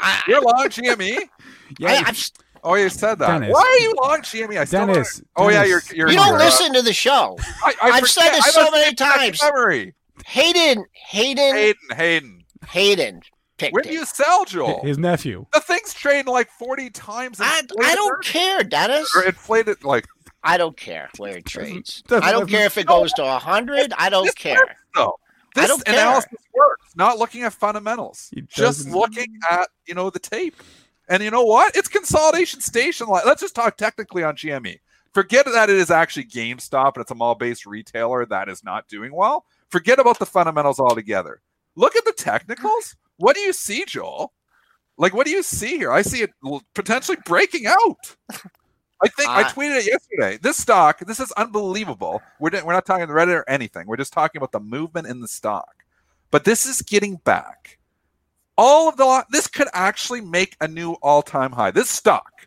[0.00, 1.18] I, You're long GME.
[1.78, 1.90] Yeah.
[1.90, 2.30] I, I've,
[2.64, 3.28] Oh, you said that.
[3.28, 3.52] Dennis.
[3.52, 4.58] Why are you long GME?
[4.58, 5.22] I still don't- Dennis.
[5.36, 5.82] Oh yeah, you're.
[5.92, 7.36] You're you don't you're, uh, listen to the show.
[7.64, 9.40] I, I I've said this I so many times.
[9.42, 9.94] Memory.
[10.26, 12.44] Hayden, Hayden, Hayden, Hayden.
[12.68, 13.20] Hayden
[13.58, 14.80] picked When do you sell, Joel?
[14.82, 15.46] His nephew.
[15.52, 17.40] the thing's trading like 40 times.
[17.40, 18.28] I, I don't earnings.
[18.30, 19.14] care, Dennis.
[19.14, 20.06] Or inflated, like,
[20.42, 22.02] I don't care where it trades.
[22.06, 23.92] doesn't- I don't care if it goes to a hundred.
[23.98, 24.76] I don't This care.
[24.94, 25.18] though.
[25.56, 25.94] I This don't care.
[25.94, 26.92] analysis works.
[26.96, 30.54] Not looking at fundamentals, just looking at you know the tape.
[31.08, 31.74] And you know what?
[31.76, 33.06] It's consolidation station.
[33.08, 34.78] Like, let's just talk technically on GME.
[35.14, 39.12] Forget that it is actually GameStop and it's a mall-based retailer that is not doing
[39.14, 39.46] well.
[39.70, 41.40] Forget about the fundamentals altogether.
[41.76, 42.94] Look at the technicals.
[43.18, 44.32] What do you see, Joel?
[44.96, 45.92] Like, what do you see here?
[45.92, 46.30] I see it
[46.74, 48.16] potentially breaking out.
[49.00, 50.38] I think I Uh, tweeted it yesterday.
[50.42, 52.20] This stock, this is unbelievable.
[52.40, 53.86] We're, we're not talking the Reddit or anything.
[53.86, 55.84] We're just talking about the movement in the stock.
[56.32, 57.78] But this is getting back.
[58.56, 61.70] All of the this could actually make a new all-time high.
[61.70, 62.38] This stock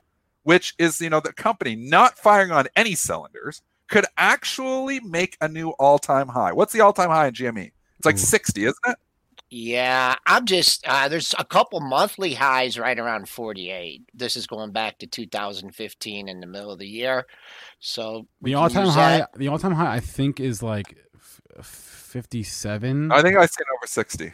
[0.44, 5.48] which is you know the company not firing on any cylinders, could actually make a
[5.48, 6.52] new all-time high.
[6.52, 7.72] What's the all-time high in GME?
[7.98, 8.20] It's like Ooh.
[8.20, 8.96] 60, isn't it?
[9.54, 14.02] Yeah, I'm just uh, there's a couple monthly highs right around 48.
[14.14, 17.28] This is going back to 2015 in the middle of the year.
[17.82, 19.34] So The all-time high, that.
[19.36, 20.96] the all-time high, I think, is like
[21.62, 23.12] fifty-seven.
[23.12, 24.34] I think I seen over 60.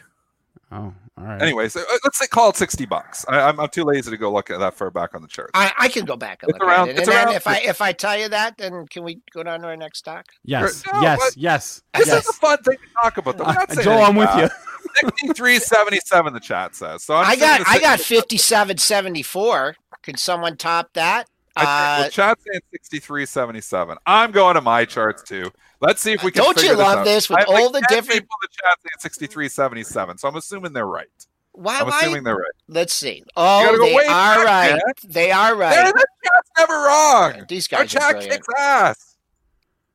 [0.72, 1.42] oh, all right.
[1.42, 3.24] Anyways, uh, let's say call it 60 bucks.
[3.28, 5.50] I, I'm, I'm too lazy to go look at that far back on the chart.
[5.54, 6.98] I, I can go back and It's look around- at it.
[7.00, 9.62] it's And around if I if I tell you that, then can we go down
[9.62, 10.26] to our next stock?
[10.44, 12.22] yes, No, yes, yes, This yes.
[12.24, 13.36] is a fun thing to talk about.
[13.38, 13.44] Though.
[13.46, 14.42] We're Uh, Joel, I'm with bad.
[14.42, 14.48] you.
[15.00, 17.04] 6377 the chat says.
[17.04, 19.76] So I'm I got I got 5774.
[20.02, 21.26] Can someone top that?
[21.56, 23.96] I think, Uh, well, chat's saying 6377.
[24.06, 25.50] I'm going to my charts too.
[25.80, 27.04] Let's see if we can Don't you this love out.
[27.04, 30.18] this with have like all the 10 different- people in the chat saying 6377.
[30.18, 31.06] So I'm assuming they're right.
[31.52, 31.80] why?
[31.80, 32.00] I'm why?
[32.00, 32.52] assuming they're right.
[32.68, 33.22] Let's see.
[33.36, 34.70] Oh, they are right.
[34.72, 34.80] man.
[35.08, 35.92] They are right.
[35.92, 37.44] the chat's never wrong.
[37.48, 38.32] These guys are chat brilliant.
[38.32, 39.16] kicks ass.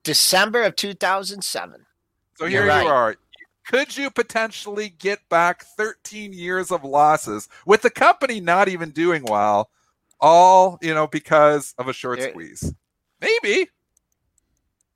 [0.04, 1.86] December of 2007.
[2.36, 2.84] So You're here right.
[2.84, 3.16] you are.
[3.65, 9.23] Could you potentially get back 13 years of losses with the company not even doing
[9.23, 9.69] well,
[10.19, 12.73] all you know because of a short There- squeeze?
[13.21, 13.69] Maybe,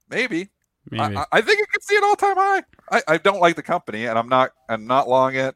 [0.10, 0.50] maybe.
[0.90, 1.16] Maybe.
[1.18, 2.64] I, I- I think it could see an all-time high.
[2.92, 4.52] I, I don't like the company, and I'm not.
[4.70, 5.56] I'm not long it.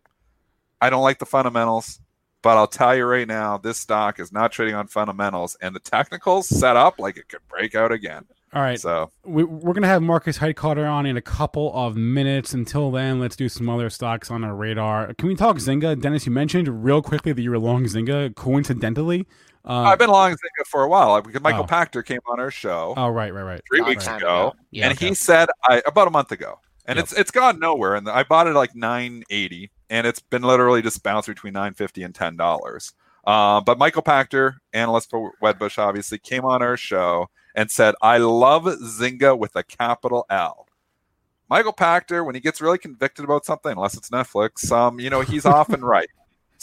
[0.81, 1.99] I don't like the fundamentals,
[2.41, 5.79] but I'll tell you right now, this stock is not trading on fundamentals, and the
[5.79, 8.25] technicals set up like it could break out again.
[8.53, 8.79] All right.
[8.79, 12.53] So we, we're gonna have Markus Heitkoetter on in a couple of minutes.
[12.53, 15.13] Until then, let's do some other stocks on our radar.
[15.13, 15.99] Can we talk Zynga?
[16.01, 18.35] Dennis, you mentioned real quickly that you were long Zynga.
[18.35, 19.25] Coincidentally,
[19.63, 21.67] uh, I've been long Zynga for a while because Michael Oh.
[21.67, 22.93] Pachter came on our show.
[22.97, 23.61] oh right, right, right.
[23.69, 24.55] three Long weeks time ago, ago.
[24.71, 25.07] Yeah, and okay.
[25.09, 27.03] he said I about a month ago, and Yep.
[27.03, 27.95] it's it's gone nowhere.
[27.95, 31.53] And I bought it at like nine eighty, and it's been literally just bounced between
[31.53, 32.93] nine fifty and ten dollars.
[33.25, 38.17] Uh, but Michael Pachter, analyst for Wedbush, obviously came on our show and said, "I
[38.17, 40.67] love Zynga with a capital L."
[41.49, 45.19] Michael Pachter, when he gets really convicted about something, unless it's Netflix, um, you know,
[45.19, 46.09] he's often right.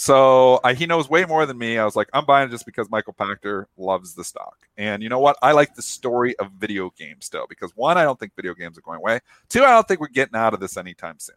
[0.01, 1.77] So he knows way more than me.
[1.77, 4.57] I was like, I'm buying it just because Michael Pachter loves the stock.
[4.77, 5.37] And you know what?
[5.42, 8.79] I like the story of video games still because one, I don't think video games
[8.79, 9.18] are going away.
[9.48, 11.35] Two, I don't think we're getting out of this anytime soon.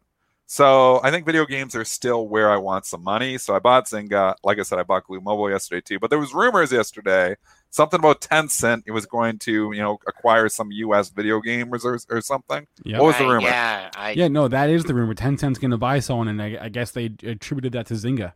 [0.52, 3.38] So I think video games are still where I want some money.
[3.38, 4.36] So I bought Zynga.
[4.44, 5.98] Like I said, I bought Glu Mobile yesterday too.
[5.98, 7.38] But there was rumors yesterday
[7.70, 8.84] something about Tencent.
[8.86, 11.10] It was going to you know acquire some U.S.
[11.10, 12.68] video game reserves or something.
[12.84, 13.00] Yeah.
[13.00, 13.48] What was the Right, rumor?
[13.48, 15.16] Yeah, I, Yeah, no, that is the rumor.
[15.16, 18.34] Tencent's going to buy someone, and I, I guess they attributed that to Zynga.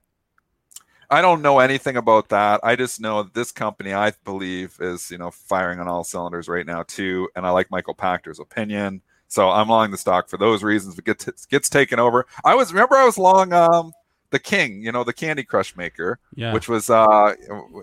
[1.09, 2.61] I don't know anything about that.
[2.63, 6.65] I just know this company, I believe, is you know firing on all cylinders right
[6.65, 7.27] now too.
[7.35, 9.01] And I like Michael Pachter's opinion,
[9.35, 10.93] so I'm long the stock for those reasons.
[10.93, 13.91] If it gets gets taken over, I was remember I was long um
[14.31, 16.53] the King, you know, the Candy Crush maker, Yeah.
[16.53, 17.33] which was uh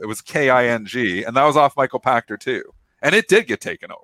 [0.03, 2.65] it was K I N G, and that was off Michael Pachter too,
[3.03, 4.01] and it did get taken over.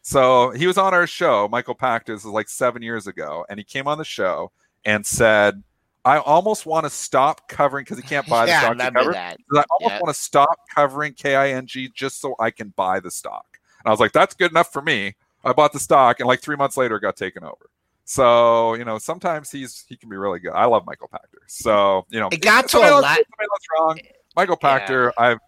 [0.00, 3.58] So he was on our show, Michael Pachter, this was like seven years ago, and
[3.58, 4.52] he came on the show
[4.84, 5.62] and said.
[6.04, 8.86] I almost want to stop covering because he can't buy the yeah, I stock he
[8.88, 9.36] remember that.
[9.54, 10.00] I almost Yeah.
[10.00, 13.46] want to stop covering KING just so I can buy the stock.
[13.78, 15.14] And I was like, that's good enough for me.
[15.44, 17.70] I bought the stock, and like three months later, it got taken over.
[18.04, 20.52] So you know, sometimes he's he can be really good.
[20.52, 21.38] I love Michael Pachter.
[21.46, 23.26] So you know, It got to a lot- somebody
[23.78, 23.98] wrong.
[24.36, 25.10] Michael Yeah.
[25.18, 25.38] I've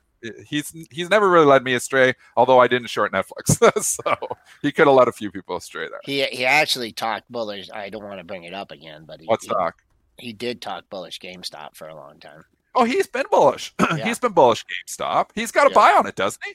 [0.46, 2.14] he's he's never really led me astray.
[2.36, 4.16] Although I didn't short Netflix, so
[4.62, 6.00] he could have led a few people astray there.
[6.04, 7.70] He he actually talked bullish.
[7.72, 9.74] I don't want to bring it up again, but he, What he, stock?
[10.18, 12.44] he did talk bullish GameStop for a long time.
[12.74, 13.74] Oh, he's been bullish.
[13.80, 14.04] Yeah.
[14.04, 15.30] he's been bullish GameStop.
[15.34, 15.74] He's got a Yeah.
[15.74, 16.54] buy on it, doesn't he?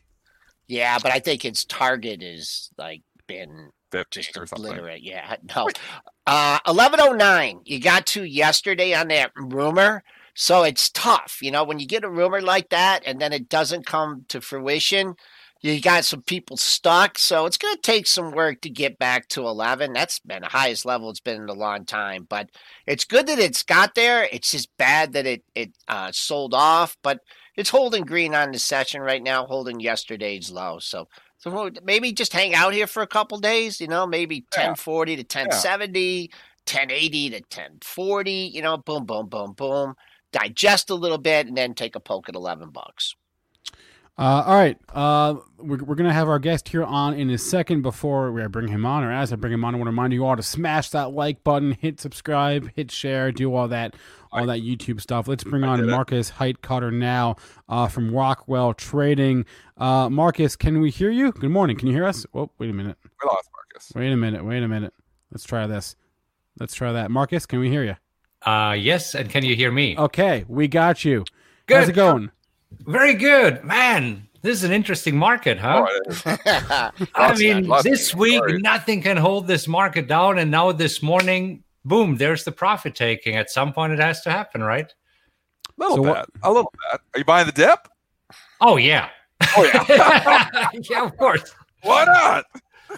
[0.67, 5.03] Yeah, but I think its target is like been 15 just obliterate.
[5.03, 5.67] Yeah, no.
[6.27, 7.61] Uh, eleven oh nine.
[7.65, 10.03] You got to yesterday on that rumor,
[10.35, 11.39] so it's tough.
[11.41, 14.41] You know, when you get a rumor like that and then it doesn't come to
[14.41, 15.15] fruition,
[15.61, 17.17] you got some people stuck.
[17.17, 19.93] So it's going to take some work to get back to eleven.
[19.93, 22.27] That's been the highest level it's been in a long time.
[22.29, 22.49] But
[22.85, 24.27] it's good that it's got there.
[24.31, 27.19] It's just bad that it it uh, sold off, but.
[27.55, 30.79] It's holding green on the session right now, holding yesterday's low.
[30.79, 34.67] So so maybe just hang out here for a couple days, you know, maybe Yeah.
[34.69, 36.29] 1040 to 1070,
[36.65, 39.95] 1080 to 1040, you know, boom, boom, boom, boom.
[40.31, 43.15] Digest a little bit and then take a poke at 11 bucks.
[44.17, 44.77] Uh, all right.
[44.93, 47.81] Uh, we're, we're going to have our guest here on in a second.
[47.83, 50.11] Before we bring him on, or as I bring him on, I want to remind
[50.11, 53.95] you all to smash that like button, hit subscribe, hit share, do all that,
[54.31, 55.27] all that YouTube stuff.
[55.27, 55.91] Let's bring on did it.
[55.91, 57.35] Markus Heitkoetter now
[57.67, 59.45] uh, from Rockwell Trading.
[59.77, 61.31] Uh, Markus, can we hear you?
[61.31, 61.77] Good morning.
[61.77, 62.25] Can you hear us?
[62.33, 62.97] Oh, wait a minute.
[63.03, 63.91] We lost Markus.
[63.95, 64.43] Wait a minute.
[64.43, 64.93] Wait a minute.
[65.31, 65.95] Let's try this.
[66.59, 67.11] Let's try that.
[67.11, 67.95] Markus, can we hear you?
[68.41, 69.97] Uh, yes, and can you hear me?
[69.97, 71.25] Okay, we got you.
[71.65, 71.77] Good.
[71.77, 72.31] How's it going?
[72.85, 74.27] Very good, man.
[74.41, 75.85] This is an interesting market, huh?
[75.85, 76.37] Oh,
[77.15, 82.17] I mean, this week nothing can hold this market down, and now this morning, boom,
[82.17, 83.35] there's the profit taking.
[83.35, 84.91] At some point, it has to happen, right?
[84.91, 86.09] a little So bit.
[86.09, 87.01] what- A little bit.
[87.15, 87.87] Are you buying the dip?
[88.61, 89.09] Oh yeah,
[89.57, 90.67] Oh yeah.
[90.89, 91.55] yeah, of course.
[91.83, 92.45] Why not?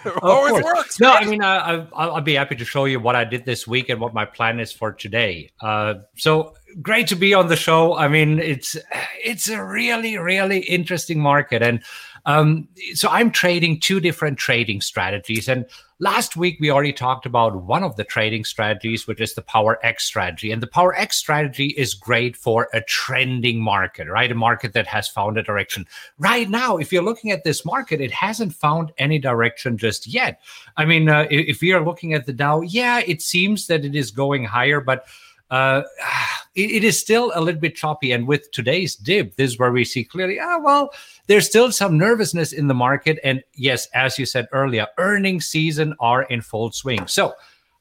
[0.06, 0.64] It always course.
[0.64, 1.00] works.
[1.00, 1.26] No, right?
[1.28, 1.58] I mean, I,
[1.94, 4.26] I'll, I'll be happy to show you what I did this week and what my
[4.26, 5.52] plan is for today.
[5.62, 7.96] Uh, so great to be on the show.
[7.96, 8.76] I mean, it's
[9.24, 11.84] it's a really really interesting market, and
[12.26, 15.48] um, so I'm trading two different trading strategies.
[15.48, 15.66] And
[16.00, 19.80] last week we already talked about one of the trading strategies, which is the Power
[19.84, 20.52] X strategy.
[20.52, 24.32] And the Power X strategy is great for a trending market, right?
[24.32, 25.88] A market that has found a direction.
[26.20, 30.42] Right now, if you're looking at this market, it hasn't found any direction just yet.
[30.78, 33.96] I mean, uh, if we are looking at the Dow, yeah, it seems that it
[33.96, 35.06] is going higher, but
[35.52, 35.84] uh,
[36.56, 38.12] it, it is still a little bit choppy.
[38.12, 40.92] And with today's dip, this is where we see clearly, ah, well,
[41.28, 43.20] there's still some nervousness in the market.
[43.24, 47.06] And yes, as you said earlier, earnings season are in full swing.
[47.08, 47.34] So,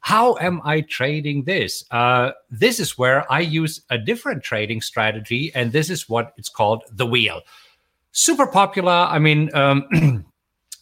[0.03, 1.85] how am I trading this?
[1.91, 6.49] Uh, this is where I use a different trading strategy, and this is what it's
[6.49, 7.43] called the wheel.
[8.13, 8.93] Super popular.
[8.93, 10.25] I mean, um,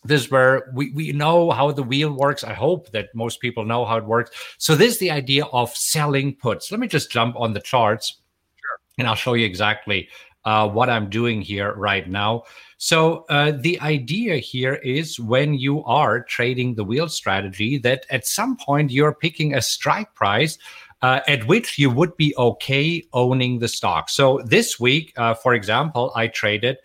[0.04, 2.44] this is where we, we know how the wheel works.
[2.44, 4.30] I hope that most people know how it works.
[4.58, 6.70] So, this is the idea of selling puts.
[6.70, 8.20] Let me just jump on the charts
[8.98, 10.08] and I'll show you exactly
[10.44, 12.44] uh, what I'm doing here right now.
[12.76, 18.26] So, uh, the idea here is when you are trading the wheel strategy, that at
[18.26, 20.58] some point you're picking a strike price.
[21.00, 24.10] Uh, at which you would be okay owning the stock.
[24.10, 26.78] So this week, uh, for example, I traded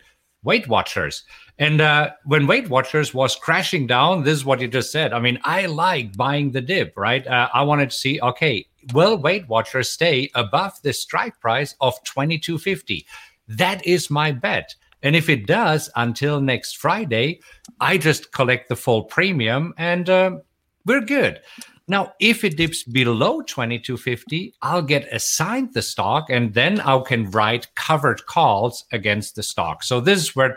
[0.44, 1.24] Weight Watchers.
[1.58, 5.12] And uh, when Weight Watchers was crashing down, this is what you just said.
[5.12, 7.24] I mean, I like buying the dip, right?
[7.26, 11.94] Uh, I wanted to see, okay, will Weight Watchers stay above the strike price of
[12.04, 13.06] 2250?
[13.46, 14.74] That is my bet.
[15.02, 17.40] And if it does until next Friday,
[17.78, 20.38] I just collect the full premium and uh,
[20.86, 21.40] we're good.
[21.86, 27.30] Now, if it dips below 2250, I'll get assigned the stock and then I can
[27.30, 29.82] write covered calls against the stock.
[29.82, 30.52] So this is what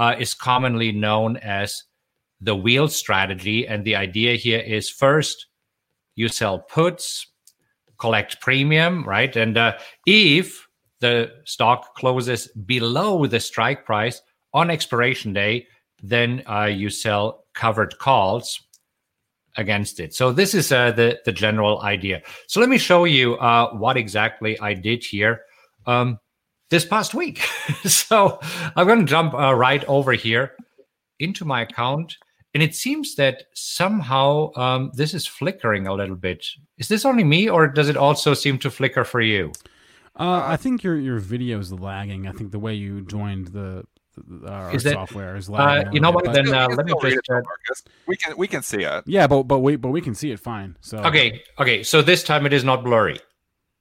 [0.00, 1.84] uh, is commonly known as
[2.40, 3.68] the wheel strategy.
[3.68, 5.46] And the idea here is first,
[6.16, 7.26] you sell puts,
[7.98, 9.36] collect premium, right?
[9.36, 10.66] And uh, if
[11.00, 14.22] the stock closes below the strike price
[14.54, 15.66] on expiration day,
[16.02, 18.58] then uh, you sell covered calls
[19.58, 20.14] against it.
[20.14, 22.22] So this is uh, the the general idea.
[22.46, 25.42] So let me show you uh, what exactly I did here
[25.86, 26.18] um,
[26.70, 27.38] this past week.
[27.84, 28.38] so
[28.76, 30.52] I'm going to jump uh, right over here
[31.18, 32.16] into my account,
[32.54, 36.46] and it seems that somehow um, this is flickering a little bit.
[36.78, 39.52] Is this only me, or does it also seem to flicker for you?
[40.18, 42.26] Uh, I think your your video is lagging.
[42.26, 43.84] I think the way you joined the,
[44.16, 45.88] the our Is that- software is Uh, lagging.
[45.88, 46.24] a you know what?
[46.24, 47.16] bit, Then uh, let me still just.
[47.28, 47.84] it, Uh, Markus.
[48.06, 49.04] We can we can see it.
[49.06, 50.76] yeah, but but we but we can see it fine.
[50.80, 51.82] So okay, okay.
[51.82, 53.18] So this time it is not blurry.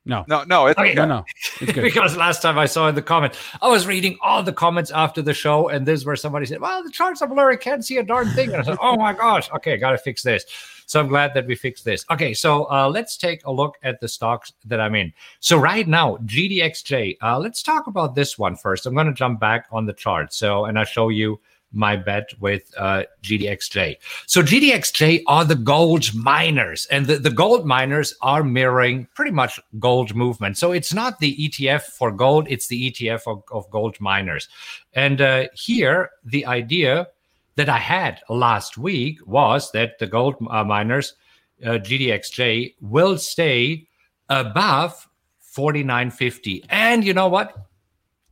[0.10, 0.94] No, No, no, it's Okay.
[0.94, 1.26] no, no,
[1.62, 1.84] it's good.
[1.84, 5.22] because last time I saw in the comment, I was reading all the comments after
[5.22, 7.98] the show, and this is where somebody said, "Well, the charts are blurry, can't see
[7.98, 10.44] a darn thing." And I said, "Oh my gosh, okay, got to fix this."
[10.88, 12.04] So I'm glad that we fixed this.
[12.10, 15.14] Okay, so uh, let's take a look at the stocks that I'm in.
[15.40, 17.18] So right now, GDXJ.
[17.22, 18.88] Uh, let's talk about this one first.
[18.88, 20.34] I'm going to jump back on the chart.
[20.34, 21.40] So, and I'll show you
[21.72, 23.98] my bet with uh, GDXJ.
[24.26, 29.60] So GDXJ are the gold miners, and the, the gold miners are mirroring pretty much
[29.78, 30.58] gold movement.
[30.58, 34.48] So it's not the ETF for gold; it's the ETF of, of gold miners.
[34.94, 37.08] And uh, here, the idea
[37.56, 41.14] that I had last week was that the gold uh, miners,
[41.64, 43.88] uh, GDXJ, will stay
[44.30, 45.08] above
[45.56, 46.66] 49.50.
[46.70, 47.54] And you know what?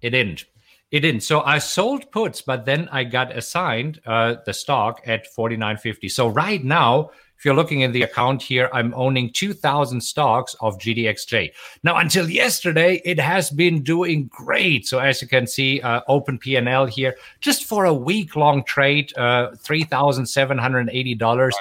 [0.02, 0.46] It didn't.
[0.90, 1.22] It didn't.
[1.22, 6.10] So I sold puts, but then I got assigned uh, the stock at 49.50.
[6.10, 10.80] So right now, if you're looking in the account here, I'm owning 2,000 stocks of
[10.80, 11.52] GDXJ.
[11.84, 14.88] Now, until yesterday, it has been doing great.
[14.88, 19.16] So as you can see, uh, open PNL here, just for a week long trade,
[19.18, 21.52] uh, $3,780.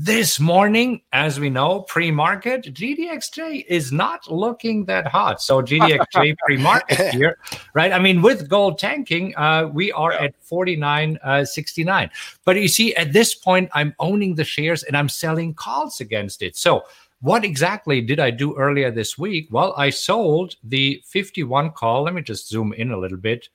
[0.00, 5.42] This morning, as we know, pre market, GDXJ is not looking that hot.
[5.42, 7.36] So, GDXJ pre market here,
[7.74, 7.90] right?
[7.90, 10.26] I mean, with gold tanking, uh, we are Yeah.
[10.26, 12.10] at 49.69.
[12.44, 16.42] But you see, at this point, I'm owning the shares and I'm selling calls against
[16.42, 16.56] it.
[16.56, 16.84] So,
[17.20, 19.48] what exactly did I do earlier this week?
[19.50, 22.04] Well, I sold the 51 call.
[22.04, 23.48] Let me just zoom in a little bit.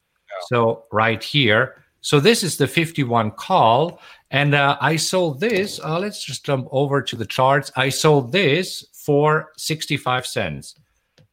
[0.47, 1.85] So, right here.
[2.01, 4.01] So, this is the 51 call.
[4.34, 5.79] And uh, I sold this.
[5.79, 7.71] Uh, let's just jump over to the charts.
[7.75, 10.73] I sold this for 65 cents.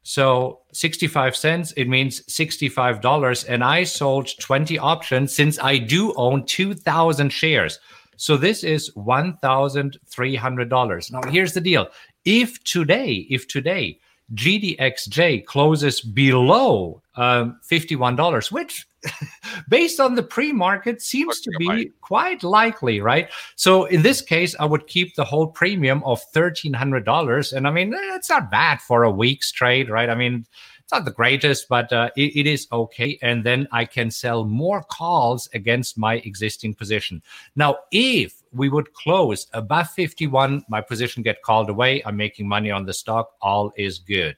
[0.03, 3.46] So 65 cents, it means $65.
[3.48, 7.78] And I sold 20 options since I do own 2,000 shares.
[8.16, 11.12] So this is $1,300.
[11.12, 11.88] Now, here's the deal.
[12.26, 13.98] If today, if today
[14.34, 18.88] GDXJ closes below um, $51, which
[19.68, 23.28] based on the pre-market seems to be quite likely right?
[23.56, 27.90] So in this case i would keep the whole premium of $1300 and i mean
[27.90, 30.08] that's not bad for a week's trade right?
[30.08, 30.46] I mean
[30.82, 33.18] it's not the greatest but uh, it, it is okay.
[33.20, 37.22] And then i can sell more calls against my existing position.
[37.54, 42.02] Now if we would close above 51 my position get called away.
[42.04, 43.32] I'm making money on the stock.
[43.40, 44.36] All is good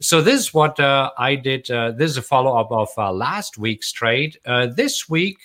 [0.00, 1.70] so this is what uh, I did.
[1.70, 4.38] Uh, this is a follow up of uh, last week's trade.
[4.44, 5.38] Uh, this week,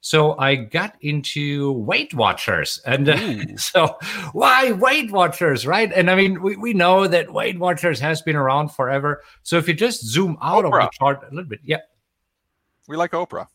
[0.00, 3.96] so I got into Weight Watchers, and uh, so
[4.32, 5.90] why Weight Watchers, right?
[5.92, 9.22] And I mean, we, we know that Weight Watchers has been around forever.
[9.42, 10.84] So if you just zoom out Oprah.
[10.84, 11.80] of the chart a little bit, yeah,
[12.86, 13.48] we like Oprah.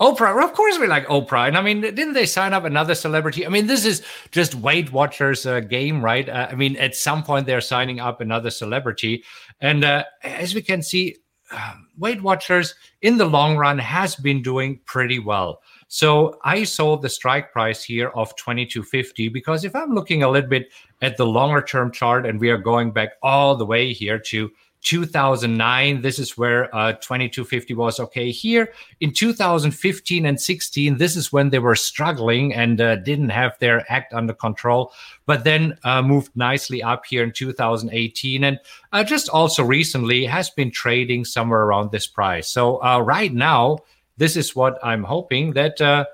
[0.00, 2.94] Oprah, Well, of course we like Oprah, and I mean, didn't they sign up another
[2.94, 3.46] celebrity?
[3.46, 6.28] I mean, this is just Weight Watchers' uh, game, right?
[6.28, 9.24] Uh, I mean, at some point they're signing up another celebrity,
[9.60, 11.16] and uh, as we can see,
[11.50, 15.62] um, Weight Watchers in the long run has been doing pretty well.
[15.88, 20.50] So I sold the strike price here of 2250 because if I'm looking a little
[20.50, 20.68] bit
[21.00, 24.50] at the longer term chart, and we are going back all the way here to
[24.86, 28.30] 2009 this is where uh, 2250 was okay.
[28.30, 33.58] Here in 2015 and 16 this is when they were struggling and uh, didn't have
[33.58, 34.92] their act under control
[35.26, 38.60] but then uh, moved nicely up here in 2018 and
[38.92, 42.48] uh, just also recently has been trading somewhere around this price.
[42.48, 43.78] So uh, right now
[44.16, 46.04] this is what i'm hoping that uh,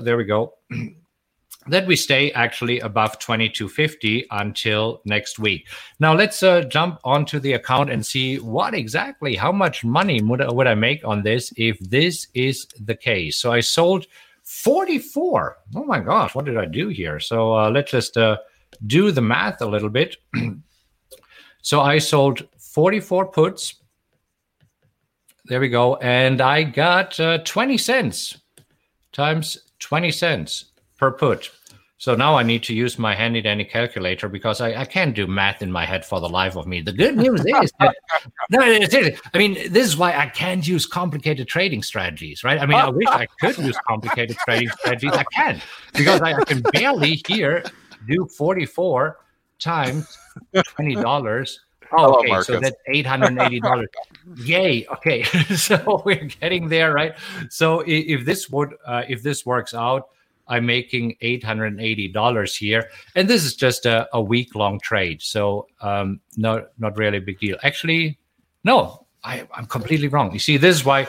[0.00, 0.54] there we go
[1.66, 5.68] that we stay actually above 2250 until next week.
[6.00, 10.40] Now let's uh, jump onto the account and see what exactly how much money would,
[10.50, 13.36] would I make on this if this is the case.
[13.36, 14.06] So I sold
[14.44, 15.58] 44.
[15.74, 17.20] Oh my gosh, what did I do here?
[17.20, 18.38] So uh, let's just uh,
[18.86, 20.16] do the math a little bit.
[21.62, 23.74] so I sold 44 puts.
[25.44, 25.96] There we go.
[25.96, 28.38] And I got uh, 20 cents
[29.12, 30.66] times 20 cents
[30.98, 31.50] per put.
[32.00, 35.26] So now I need to use my handy dandy calculator because I, I can't do
[35.26, 36.80] math in my head for the life of me.
[36.80, 37.96] The good news is that,
[38.50, 42.60] no, seriously, I mean, this is why I can't use complicated trading strategies, right?
[42.60, 45.10] I mean, I wish I could use complicated trading strategies.
[45.12, 45.60] I can't
[45.92, 47.64] because I, I can barely here
[48.06, 49.18] do 44
[49.58, 50.16] times
[50.54, 51.58] $20.
[51.96, 53.88] Oh, okay, so that's eight hundred and eighty dollars.
[54.36, 54.86] Yay!
[54.92, 55.22] Okay,
[55.56, 57.14] so we're getting there, right?
[57.48, 60.08] So if this would, uh, if this works out,
[60.48, 62.88] I'm making $880 here.
[63.14, 65.22] And this is just a, a week long trade.
[65.22, 67.56] So um, not, not really a big deal.
[67.62, 68.18] Actually,
[68.64, 70.32] no, I, I'm completely wrong.
[70.32, 71.06] You see, this is why,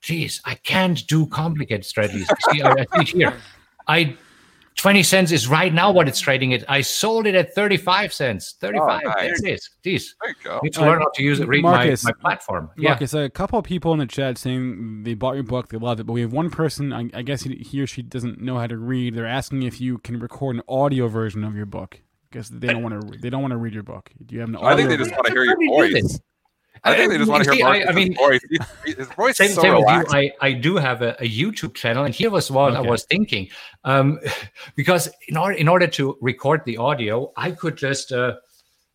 [0.00, 2.28] geez, I can't do complicated strategies.
[2.50, 3.34] See, I, I see here,
[3.86, 4.16] I
[4.76, 6.64] 20 cents is right now what it's trading at.
[6.68, 8.54] I sold it at 35 cents.
[8.60, 9.02] 35.
[9.04, 9.16] Oh, nice.
[9.16, 9.70] There it is.
[9.84, 10.14] Jeez.
[10.20, 10.60] There you go.
[10.62, 12.70] Need to learn how to use it, read Markus, my, my platform.
[12.76, 13.20] Markus, yeah.
[13.20, 16.04] a couple of people in the chat saying they bought your book, they love it,
[16.04, 18.76] but we have one person, I, I guess he, or she doesn't know how to
[18.76, 19.14] read.
[19.14, 22.00] They're asking if you can record an audio version of your book.
[22.30, 23.18] Because they don't want to.
[23.18, 24.10] They don't want to read your book.
[24.24, 24.56] Do you have an?
[24.56, 26.18] I think they just want to hear your voice.
[26.84, 28.40] I think they just want to hear Markus' I, I mean, voice.
[28.84, 30.14] His voice same, is so same relaxed.
[30.14, 32.86] I, I do have a, a, YouTube channel, and here was what okay.
[32.86, 33.48] I was thinking.
[33.84, 34.18] Um,
[34.74, 38.36] because in order in order to record the audio, I could just uh,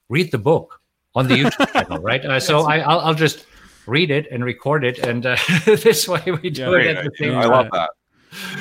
[0.10, 0.82] read the book
[1.16, 2.24] on the YouTube channel, right?
[2.26, 3.46] Uh, so I, I'll, I'll, just
[3.86, 7.12] read it and record it, and uh, this way we do yeah, it at the
[7.18, 7.42] same time.
[7.42, 7.90] I love that.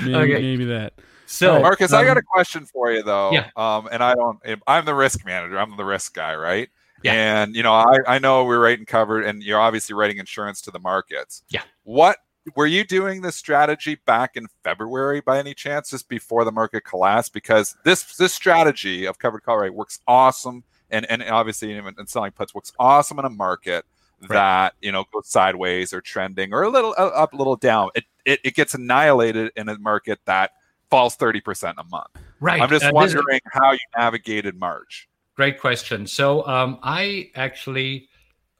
[0.02, 0.42] Maybe, okay.
[0.42, 0.92] maybe that.
[1.26, 3.32] So, Markus, um, I got a question for you though.
[3.32, 3.50] Yeah.
[3.56, 4.38] Um, and I don't.
[4.66, 5.58] I'm the risk manager.
[5.58, 6.68] I'm the risk guy, right?
[7.06, 7.42] Yeah.
[7.42, 10.70] And you know, I, I know we're writing covered and you're obviously writing insurance to
[10.70, 11.42] the markets.
[11.48, 11.62] Yeah.
[11.84, 12.18] What
[12.54, 16.84] were you doing this strategy back in February by any chance, just before the market
[16.84, 17.32] collapsed?
[17.32, 22.06] Because this this strategy of covered call rate works awesome, and and obviously even in
[22.06, 23.84] selling puts works awesome in a market
[24.22, 24.28] right.
[24.28, 27.90] that you know goes sideways or trending or a little uh, up, a little down.
[27.94, 30.52] It, it it gets annihilated in a market that
[30.90, 32.10] falls thirty percent a month.
[32.38, 32.60] Right.
[32.60, 35.08] I'm just uh, wondering how you navigated March.
[35.36, 36.06] Great question.
[36.06, 38.08] So um, I actually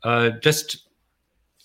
[0.03, 0.87] uh, just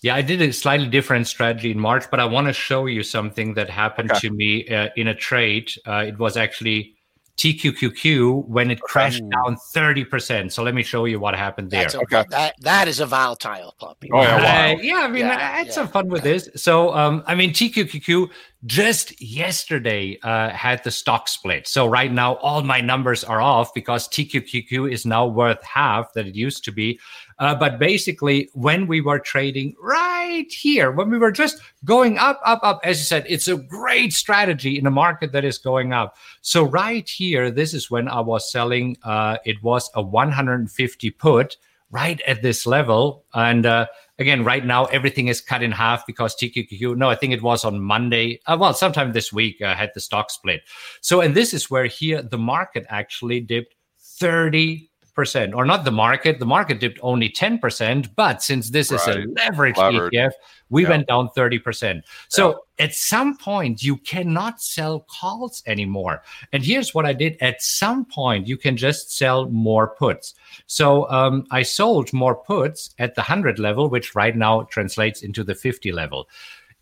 [0.02, 3.04] yeah, I did a slightly different strategy in March, but I want to show you
[3.04, 4.20] something that happened okay.
[4.20, 5.70] to me uh, in a trade.
[5.86, 6.96] Uh, it was actually
[7.38, 10.52] TQQQ when it crashed down 30%.
[10.52, 11.88] So let me show you what happened there.
[11.88, 12.24] A, okay.
[12.30, 14.10] That, that is a volatile puppy.
[14.12, 14.74] Oh, yeah, wow.
[14.74, 16.48] uh, yeah I mean, yeah, I had yeah, some fun with this.
[16.56, 18.30] So, um, I mean, TQQQ
[18.64, 21.66] just yesterday uh, had the stock split.
[21.66, 26.26] So right now, all my numbers are off because TQQQ is now worth half that
[26.26, 27.00] it used to be.
[27.42, 32.40] Uh, but basically, when we were trading right here, when we were just going up,
[32.46, 35.92] up, up, as you said, it's a great strategy in a market that is going
[35.92, 36.16] up.
[36.42, 38.96] So right here, this is when I was selling.
[39.02, 41.56] Uh, it was a 150 put
[41.90, 43.86] right at this level, and uh,
[44.20, 46.96] again, right now everything is cut in half because TQQQ.
[46.96, 48.40] No, I think it was on Monday.
[48.46, 50.60] Uh, well, sometime this week uh, had the stock split.
[51.00, 55.92] So, and this is where here the market actually dipped 30 percent, or not the
[55.92, 56.38] market.
[56.38, 59.00] The market dipped only ten percent, but since this right.
[59.00, 60.12] is a leveraged Levered.
[60.12, 60.32] ETF,
[60.70, 60.88] we yeah.
[60.88, 62.04] went down thirty percent.
[62.28, 62.86] So yeah.
[62.86, 66.22] at some point, you cannot sell calls anymore.
[66.52, 70.34] And here's what I did: at some point, you can just sell more puts.
[70.66, 75.44] So um, I sold more puts at the hundred level, which right now translates into
[75.44, 76.28] the fifty level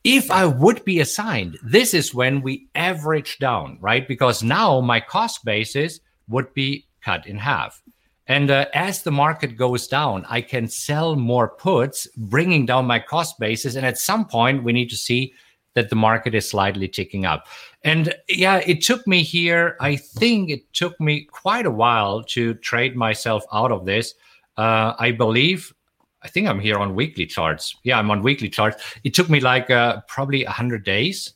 [0.05, 4.07] if I would be assigned, this is when we average down, right?
[4.09, 7.83] Because now my cost basis would be cut in half.
[8.31, 13.01] And uh, as the market goes down, I can sell more puts, bringing down my
[13.01, 13.75] cost basis.
[13.75, 15.35] And at some point, we need to see
[15.75, 17.49] that the market is slightly ticking up.
[17.83, 22.55] And yeah, it took me here, I think it took me quite a while to
[22.55, 24.15] trade myself out of this.
[24.57, 25.75] Uh, I believe,
[26.23, 27.75] I think I'm here on weekly charts.
[27.83, 28.81] Yeah, I'm on weekly charts.
[29.03, 31.33] It took me like uh, probably 100 days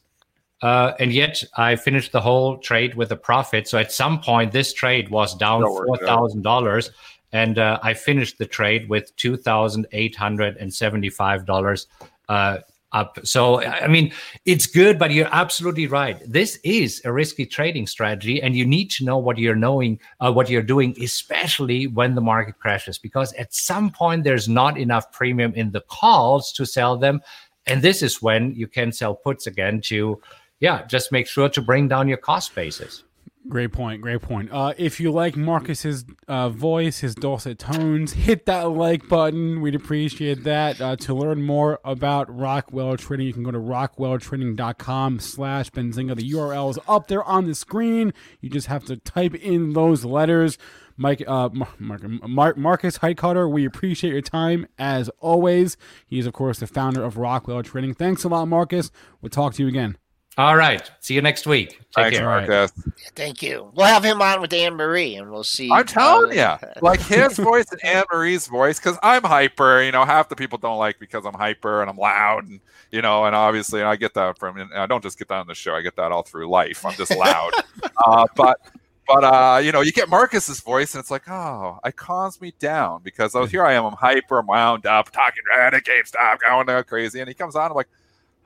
[0.65, 3.69] uh, and yet I finished the whole trade with a profit.
[3.69, 6.91] So at some point, this trade was down four thousand dollars,
[7.33, 11.87] and uh, I finished the trade with two thousand eight hundred and seventy-five dollars
[12.31, 12.59] uh,
[12.93, 13.19] up.
[13.25, 14.13] So I mean,
[14.47, 16.17] it's good, but you're absolutely right.
[16.27, 20.33] This is a risky trading strategy, and you need to know what you're knowing, uh,
[20.33, 25.13] what you're doing, especially when the market crashes, because at some point there's not enough
[25.13, 27.21] premium in the calls to sell them,
[27.67, 30.19] and this is when you can sell puts again to
[30.65, 33.05] yeah, just make sure to bring down your cost basis.
[33.47, 34.01] Great point.
[34.01, 34.49] Great point.
[34.51, 39.61] Uh, if you like Markus's uh, voice, his dulcet tones, hit that like button.
[39.61, 40.81] We'd appreciate that.
[40.81, 46.17] Uh, to learn more about Rockwell Trading, you can go to rockwelltrading.com slash Benzinga.
[46.17, 48.15] The URL is up there on the screen.
[48.41, 50.57] You just have to type in those letters.
[50.97, 55.77] Mike, uh, Mark, Markus Heitkoetter, we appreciate your time as always.
[56.07, 57.93] He is, of course, the founder of Rockwell Trading.
[57.93, 58.91] Thanks a lot, Markus.
[59.21, 59.99] We'll talk to you again.
[60.37, 60.91] All right.
[60.99, 61.71] See you next week.
[61.71, 62.27] Take Thanks, care.
[62.27, 62.73] Markus.
[63.15, 63.71] Thank you.
[63.75, 65.71] We'll have him on with Anne Marie, and we'll see.
[65.71, 69.81] I'm telling you, like his voice and Anne Marie's voice, because I'm hyper.
[69.81, 72.61] You know, half the people don't like because I'm hyper and I'm loud, and
[72.91, 74.59] you know, and obviously, and I get that from.
[74.59, 75.75] And I don't just get that on the show.
[75.75, 76.85] I get that all through life.
[76.85, 77.53] I'm just loud.
[78.05, 78.59] uh, but
[79.07, 82.53] but uh, you know, you get Markus's voice, and it's like, oh, it calms me
[82.59, 86.85] down because oh, here I am, I'm hyper, I'm wound up, talking Reddit GameStop, going
[86.85, 87.89] crazy, and he comes on, I'm like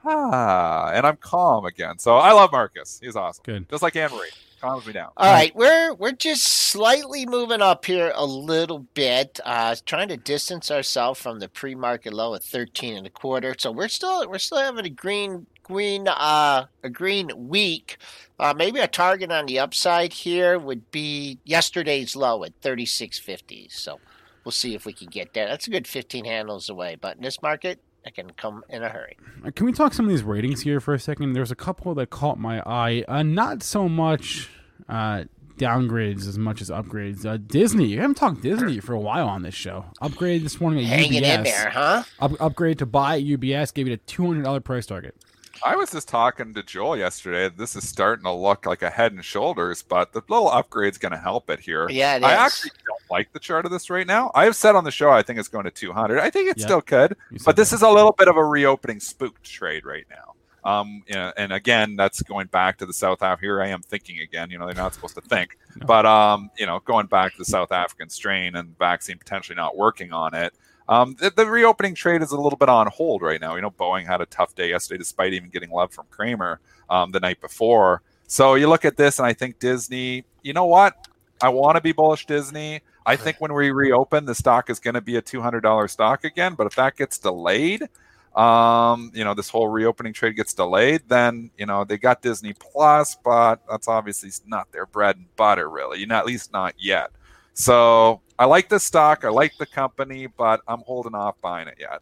[0.05, 1.99] ah, and I'm calm again.
[1.99, 2.99] So I love Markus.
[3.03, 3.43] He's awesome.
[3.45, 3.69] Good.
[3.69, 4.31] Just like Anne Marie.
[4.61, 5.11] Calms me down.
[5.17, 10.17] All right, we're we're just slightly moving up here a little bit, uh, trying to
[10.17, 13.55] distance ourselves from the pre-market low at 13 and a quarter.
[13.57, 17.99] So we're still we're still having a green green uh, a green week.
[18.41, 23.71] Uh, maybe a target on the upside here would be yesterday's low at 36.50.
[23.71, 24.01] So
[24.45, 25.47] we'll see if we can get there.
[25.47, 26.97] That's a good 15 handles away.
[27.01, 29.17] But in this market, I can come in a hurry.
[29.55, 31.33] Can we talk some of these ratings here for a second?
[31.35, 33.05] There's a couple that caught my eye.
[33.07, 34.49] Uh, not so much
[34.89, 35.25] uh,
[35.59, 37.27] downgrades as much as upgrades.
[37.27, 39.85] Uh, Disney, you haven't talked Disney for a while on this show.
[40.01, 41.37] Upgrade this morning at Hanging UBS.
[41.39, 42.03] in there, huh?
[42.21, 45.15] Up, upgrade to buy at UBS gave it a two hundred dollar price target.
[45.63, 47.49] I was just talking to Joel yesterday.
[47.55, 51.13] This is starting to look like a head and shoulders, but the little upgrade's going
[51.13, 51.89] to help it here.
[51.91, 52.39] Yeah, it I is.
[52.39, 54.31] actually don't like the chart of this right now.
[54.35, 56.19] I have said on the show I think it's going to 200.
[56.19, 59.45] I think it still could, but this is a little bit of a reopening spooked
[59.45, 60.35] trade right now.
[60.65, 63.47] Um, you know, and again, that's going back to the South Africa.
[63.47, 64.51] Here I am thinking again.
[64.51, 65.87] You know, they're not supposed to think, no.
[65.87, 69.77] but um, you know, going back to the South African strain and vaccine potentially not
[69.77, 70.53] working on it.
[70.89, 73.57] Um, the, the, reopening trade is a little bit on hold right now.
[73.57, 77.11] You know, Boeing had a tough day yesterday, despite even getting love from Cramer um,
[77.11, 78.03] the night before.
[78.27, 80.25] So you look at this, and I think Disney.
[80.43, 81.09] You know what?
[81.43, 82.81] I want to be bullish Disney.
[83.05, 85.89] I think when we reopen, the stock is going to be a two hundred dollar
[85.89, 86.55] stock again.
[86.55, 87.89] But if that gets delayed,
[88.35, 92.55] um, you know, this whole reopening trade gets delayed, then you know they got Disney
[92.55, 96.01] Plus, but that's obviously not their bread and butter, really.
[96.01, 97.11] You know, at least not yet.
[97.59, 101.75] So I like the stock, I like the company, but I'm holding off buying it
[101.81, 102.01] yet.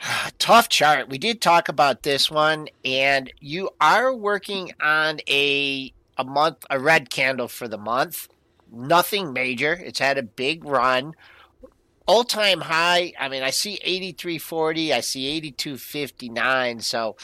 [0.38, 1.10] Tough chart.
[1.10, 6.80] We did talk about this one, and you are working on a a month, a
[6.80, 8.28] red candle for the month.
[8.72, 9.74] Nothing major.
[9.74, 11.14] It's had a big run.
[12.06, 13.12] All time high.
[13.20, 14.92] I mean, I see 83.40.
[14.92, 16.82] I see 82.59.
[16.82, 17.16] So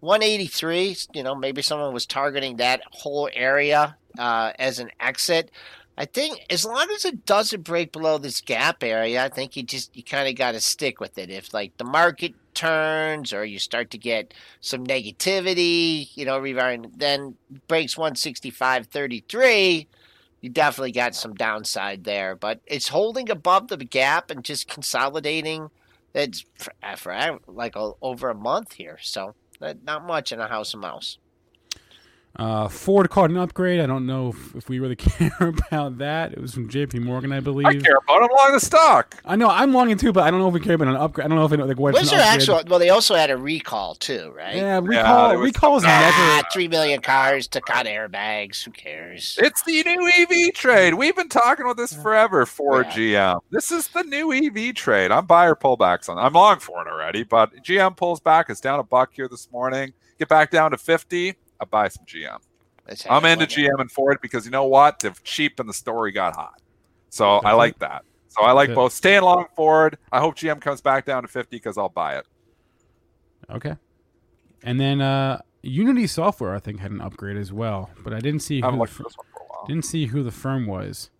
[0.00, 0.96] 183.
[1.14, 5.50] You know, maybe someone was targeting that whole area uh, as an exit.
[6.00, 9.62] I think as long as it doesn't break below this gap area, I think you
[9.62, 11.28] just you kind of got to stick with it.
[11.28, 14.32] If like the market turns or you start to get
[14.62, 16.40] some negativity, you know,
[16.96, 17.34] then
[17.68, 19.86] breaks 165.33,
[20.40, 22.34] you definitely got some downside there.
[22.34, 25.68] But it's holding above the gap and just consolidating.
[26.14, 30.72] It's for, for like a, over a month here, so not much in a house
[30.72, 31.18] of mouse.
[32.36, 33.80] Uh, Ford caught an upgrade.
[33.80, 36.32] I don't know if, if, we really care about that.
[36.32, 37.00] It was from J.P.
[37.00, 37.66] Morgan, I believe.
[37.66, 38.22] I care about.
[38.22, 39.20] I'm long the stock.
[39.24, 41.24] I know I'm longing too, but I don't know if we care about an upgrade.
[41.24, 42.62] I don't know if it, like what's What's their actual?
[42.68, 44.54] Well, they also had a recall too, right?
[44.54, 45.32] Yeah, recall.
[45.32, 48.64] Yeah, recall is ah, never three million cars took out airbags.
[48.64, 49.36] Who cares?
[49.42, 50.94] It's the new EV trade.
[50.94, 52.90] We've been talking about this forever for yeah.
[52.90, 53.40] GM.
[53.50, 55.10] This is the new EV trade.
[55.10, 56.16] I'm buyer pullbacks on.
[56.16, 58.48] I'm long for it already, but GM pulls back.
[58.50, 59.92] It's down a buck here this morning.
[60.18, 61.34] Get back down to fifty.
[61.60, 62.38] I buy some GM.
[63.08, 64.98] I'm into GM and Ford because you know what?
[64.98, 66.60] They're cheap and the story got hot.
[67.10, 68.04] So I like that.
[68.28, 68.76] So I like Good.
[68.76, 68.92] both.
[68.92, 69.98] Staying long Ford.
[70.12, 72.26] I hope GM comes back down to 50 because I'll buy it.
[73.50, 73.76] Okay.
[74.62, 78.40] And then uh, Unity Software, I think, had an upgrade as well, but I didn't
[78.40, 79.04] see who, the,
[79.66, 81.10] didn't see who the firm was.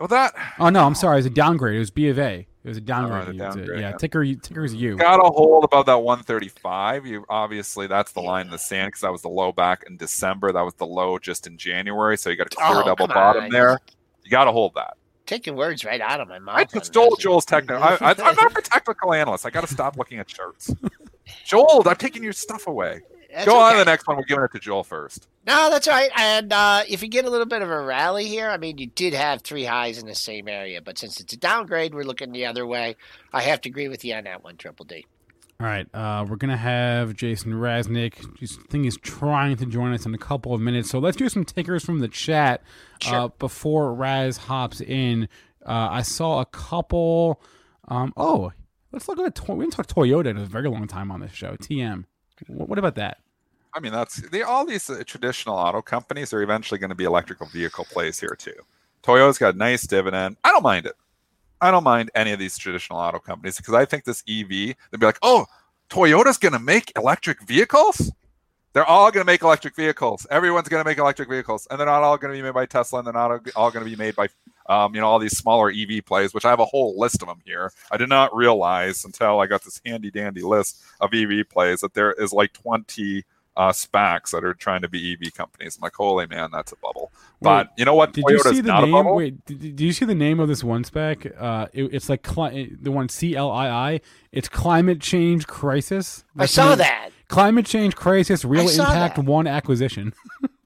[0.00, 0.34] Oh, that.
[0.58, 1.16] Oh no, I'm sorry.
[1.16, 1.76] It was a downgrade.
[1.76, 2.46] It was B of A.
[2.62, 3.28] It was a downgrade.
[3.28, 4.96] Oh, downgrade yeah, yeah, ticker ticker's you.
[4.96, 7.06] Got a hold above that 135.
[7.06, 9.96] You obviously that's the line in the sand because that was the low back in
[9.96, 10.52] December.
[10.52, 12.18] That was the low just in January.
[12.18, 13.50] So you got a clear oh, double bottom on.
[13.50, 13.78] there.
[14.24, 14.98] You got to hold that.
[15.24, 16.58] Taking words right out of my mouth.
[16.58, 17.82] I took Joel, Joel's technical.
[17.82, 19.46] I, am not a technical analyst.
[19.46, 20.74] I got to stop looking at charts.
[21.46, 23.00] Joel, I'm taking your stuff away.
[23.32, 23.60] That's Go okay.
[23.60, 24.16] on to the next one.
[24.16, 25.28] We're giving it to Joel first.
[25.46, 26.10] No, that's right.
[26.16, 28.86] And uh, if you get a little bit of a rally here, I mean, you
[28.86, 32.32] did have three highs in the same area, but since it's a downgrade, we're looking
[32.32, 32.96] the other way.
[33.32, 35.06] I have to agree with you on that one, Triple D.
[35.60, 38.14] All right, uh, we're gonna have Jason Raznick.
[38.18, 40.88] I think he's trying to join us in a couple of minutes.
[40.88, 42.62] So let's do some takers from the chat
[43.02, 43.18] uh, sure.
[43.18, 45.28] uh, before Raz hops in.
[45.66, 47.42] Uh, I saw a couple.
[47.88, 48.52] Um, oh,
[48.90, 49.52] let's look at the.
[49.52, 51.56] We didn't talk Toyota in a very long time on this show.
[51.56, 52.04] TM.
[52.46, 53.18] What about that?
[53.72, 57.04] I mean, that's they, all these uh, traditional auto companies are eventually going to be
[57.04, 58.54] electrical vehicle plays here too.
[59.02, 60.36] Toyota's got a nice dividend.
[60.44, 60.94] I don't mind it.
[61.60, 64.98] I don't mind any of these traditional auto companies because I think this EV, they'd
[64.98, 65.46] be like, oh,
[65.90, 68.10] Toyota's going to make electric vehicles?
[68.72, 70.26] They're all going to make electric vehicles.
[70.30, 72.66] Everyone's going to make electric vehicles, and they're not all going to be made by
[72.66, 74.28] Tesla, and they're not all going to be made by,
[74.70, 76.32] um, you know, all these smaller EV plays.
[76.32, 77.72] Which I have a whole list of them here.
[77.90, 81.92] I did not realize until I got this handy dandy list of EV plays that
[81.94, 83.24] there is like twenty
[83.56, 85.76] uh, SPACs that are trying to be EV companies.
[85.76, 87.10] I'm like, holy man, that's a bubble.
[87.42, 88.12] But Wait, you know what?
[88.12, 89.14] Did Toyota's you see the name?
[89.14, 91.34] Wait, did, did, you see the name of this one SPAC?
[91.38, 94.00] Uh, it, it's like cli- the one C L I I.
[94.30, 96.24] It's climate change crisis.
[96.36, 97.10] That's I saw that.
[97.28, 99.24] Climate change crisis, real impact, that.
[99.24, 100.14] one acquisition.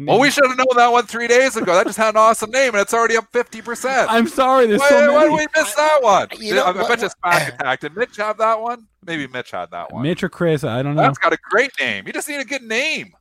[0.00, 1.74] well, we should have known that one three days ago.
[1.74, 4.10] That just had an awesome name, and it's already up fifty percent.
[4.10, 5.12] I'm sorry, there's why, so many.
[5.12, 6.28] Why did we miss that one?
[6.38, 7.80] You know, I, I bet you SPAC attack.
[7.80, 8.86] Did Mitch have that one?
[9.04, 10.02] Maybe Mitch had that one.
[10.02, 11.02] Mitch or Chris, I don't know.
[11.02, 12.06] That's got a great name.
[12.06, 13.12] You just need a good name.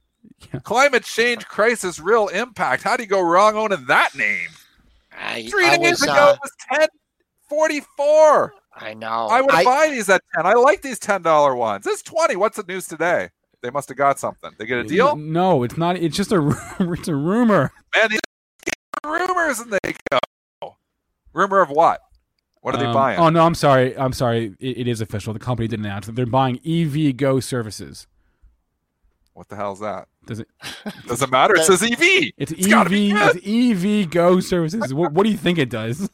[0.54, 0.60] Yeah.
[0.60, 2.84] Climate change crisis, real impact.
[2.84, 4.50] How do you go wrong owning that name?
[5.20, 6.88] I, Three I days was, ago uh, it was ten
[7.50, 8.54] forty four.
[8.76, 9.28] I know.
[9.30, 10.45] I would I, buy these at ten.
[10.45, 11.88] I like these ten dollar ones.
[11.88, 12.36] It's twenty.
[12.36, 13.30] What's the news today?
[13.62, 14.51] They must have got something.
[14.58, 15.16] They get a deal?
[15.16, 15.97] No, it's not.
[15.97, 16.39] It's just a
[16.80, 16.93] rumor.
[16.93, 17.72] It's a rumor.
[17.95, 18.20] Man, these
[19.05, 20.76] rumors and they go.
[21.34, 22.01] Rumor of what?
[22.62, 23.20] What are um, they buying?
[23.20, 23.97] Oh no, I'm sorry.
[23.97, 24.55] I'm sorry.
[24.60, 25.34] It, it is official.
[25.34, 26.16] The company didn't announce it.
[26.16, 28.08] They're buying EVgo services.
[29.34, 30.08] What the hell is that?
[30.26, 30.47] Does it?
[31.08, 31.55] Doesn't matter.
[31.55, 31.99] It says EV.
[32.38, 32.91] It's, it's EV.
[32.91, 34.93] It's EVgo services.
[34.93, 36.10] what, what do you think it does?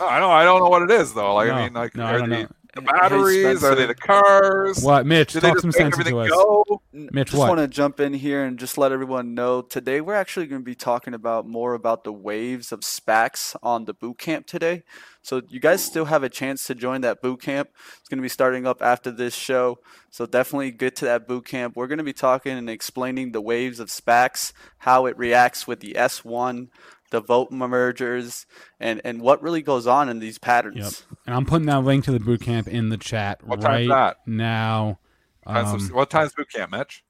[0.00, 0.30] I don't.
[0.30, 1.34] I don't know what it is though.
[1.34, 3.60] Like no, I mean, like no, I don't know the batteries?
[3.60, 4.82] Hey, are they the cars?
[4.82, 5.32] What, Mitch?
[5.32, 6.30] Did talk some sense to us.
[6.30, 6.82] Go?
[6.92, 10.46] Mitch, just want to jump in here and just let everyone know today we're actually
[10.46, 14.46] going to be talking about more about the waves of SPACs on the boot camp
[14.46, 14.82] today.
[15.22, 17.70] So you guys still have a chance to join that boot camp.
[17.98, 19.78] It's going to be starting up after this show.
[20.10, 21.76] So definitely get to that boot camp.
[21.76, 25.80] We're going to be talking and explaining the waves of SPACs, how it reacts with
[25.80, 26.68] the S1
[27.14, 28.44] the vote mergers,
[28.80, 30.76] and and what really goes on in these patterns.
[30.76, 31.18] Yep.
[31.26, 34.98] And I'm putting that link to the boot camp in the chat what right now.
[35.46, 37.04] Um, what time's boot camp, Mitch?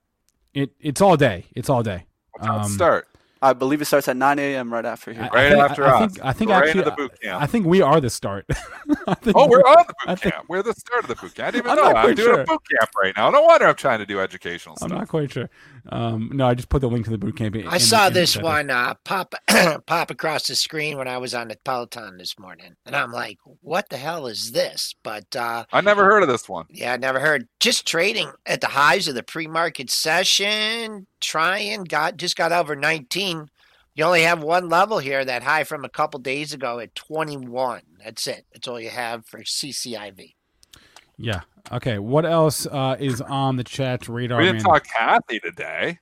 [0.53, 1.47] It it's all day.
[1.57, 2.05] It's all day.
[2.33, 3.09] What time um, start?
[3.41, 4.73] I believe it starts at 9 a.m.
[4.73, 5.29] right after here.
[5.33, 5.95] Right I think, after I, us.
[5.95, 7.43] I think, I think right actually, the boot camp.
[7.43, 8.47] I think we are the start.
[9.07, 10.47] oh, we're on the boot camp.
[10.49, 11.49] We're the start of the boot camp.
[11.49, 11.99] I didn't even I'm know.
[11.99, 12.41] I'm doing sure.
[12.41, 13.29] a boot camp right now.
[13.29, 14.91] No wonder I'm trying to do educational stuff.
[14.91, 15.51] I'm not quite sure.
[15.89, 17.57] Um, no, I just put the link to the boot camp.
[17.57, 18.43] In, I saw in this chat.
[18.43, 19.35] one uh, pop
[19.87, 23.39] pop across the screen when I was on the Peloton this morning, and I'm like,
[23.61, 26.66] "What the hell is this?" But uh, I never heard of this one.
[26.70, 27.49] yeah, I never heard.
[27.61, 33.49] Just trading at the highs of the pre-market session, trying got just got over 19.
[33.97, 37.82] You only have one level here, that high from a couple days ago at 21.
[38.03, 38.45] That's it.
[38.53, 40.35] That's all you have for CCIV.
[41.17, 41.41] Yeah.
[41.73, 41.99] Okay.
[41.99, 44.39] What else uh, is on the chat radar?
[44.39, 44.65] we didn't man?
[44.65, 45.99] talk Cathie today.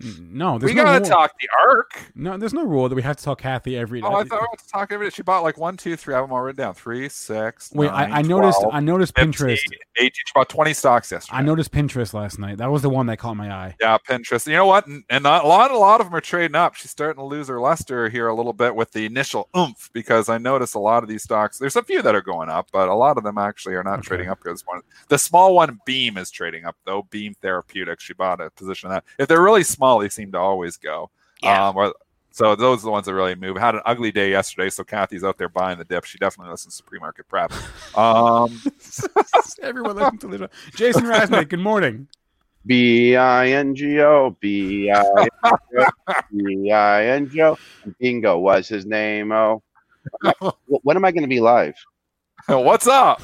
[0.00, 1.08] No, we no gotta rule.
[1.08, 2.12] talk the ARK.
[2.14, 4.02] No, there's no rule that we have to talk Cathie every.
[4.02, 5.10] Oh, I thought we were talk every day.
[5.10, 6.14] She bought like one, two, three.
[6.14, 6.74] I have them all written down.
[6.74, 7.70] Three, six.
[7.72, 8.64] Wait, nine, I, I noticed.
[8.72, 9.60] I noticed 15, Pinterest.
[9.96, 10.10] 18.
[10.12, 11.38] She bought 20 stocks yesterday.
[11.38, 12.58] I noticed Pinterest last night.
[12.58, 13.76] That was the one that caught my eye.
[13.80, 14.46] Yeah, Pinterest.
[14.46, 14.86] You know what?
[14.88, 16.74] And, and not, a lot, a lot of them are trading up.
[16.74, 20.28] She's starting to lose her luster here a little bit with the initial oomph because
[20.28, 21.58] I noticed a lot of these stocks.
[21.58, 24.00] There's a few that are going up, but a lot of them actually are not
[24.00, 24.08] Okay.
[24.08, 24.82] trading up here this morning.
[25.08, 27.06] The small one, Beam, is trading up though.
[27.10, 28.02] Beam Therapeutics.
[28.02, 29.04] She bought a position that.
[29.18, 31.10] If they're really small, they seem to always go.
[31.42, 31.68] Yeah.
[31.68, 31.94] Um, or,
[32.34, 33.56] so those are the ones that really move.
[33.56, 36.04] Had an ugly day yesterday, so Kathy's out there buying the dip.
[36.04, 37.52] She definitely listens to pre-market prep.
[37.96, 38.60] Um,
[39.62, 40.50] Everyone listen to the.
[40.74, 41.48] Jason Raznick.
[41.48, 42.08] Good morning.
[42.66, 45.28] B I N G O B I N
[45.70, 45.86] G O
[46.32, 47.56] B I N G O.
[48.00, 49.30] Bingo was his name.
[49.30, 49.62] Oh,
[50.66, 51.76] when am I going to be live?
[52.48, 53.22] what's up?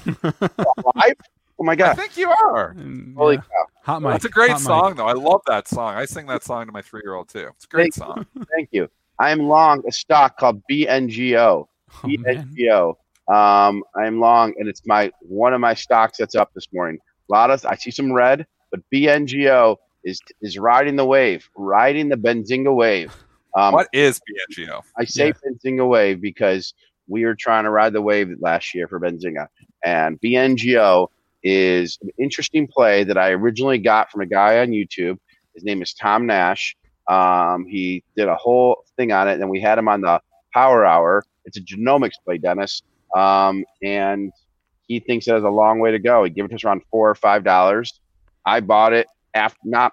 [0.94, 1.16] Live?
[1.60, 1.90] Oh my god!
[1.90, 2.70] I think you are.
[2.70, 3.66] And, Holy yeah, cow!
[3.82, 4.12] hot mic.
[4.12, 4.66] That's a great hot mic.
[4.66, 5.06] song, though.
[5.06, 5.94] I love that song.
[5.94, 7.48] I sing that song to my three-year-old too.
[7.54, 8.26] It's a great song.
[8.56, 8.88] Thank you.
[9.18, 11.66] I'm long a stock called BNGO.
[11.92, 12.94] Oh, BNGO.
[13.30, 16.98] Um, I am long, and it's my one of my stocks that's up this morning.
[17.28, 22.08] A lot of I see some red, but BNGO is is riding the wave, riding
[22.08, 23.14] the Benzinga wave.
[23.56, 24.80] Um, what is BNGO?
[24.96, 25.32] I say Yeah.
[25.44, 26.72] Benzinga wave because
[27.08, 29.48] we were trying to ride the wave last year for Benzinga,
[29.84, 31.08] and BNGO
[31.42, 35.18] is an interesting play that I originally got from a guy on YouTube.
[35.54, 36.76] His name is Tom Nash.
[37.08, 40.20] Um, he did a whole thing on it, and we had him on the
[40.52, 41.24] Power Hour.
[41.44, 42.82] It's a genomics play, Dennis,
[43.16, 44.32] um, and
[44.86, 46.24] he thinks it has a long way to go.
[46.24, 48.00] He gave it to us around four or five dollars.
[48.46, 49.92] I bought it after not.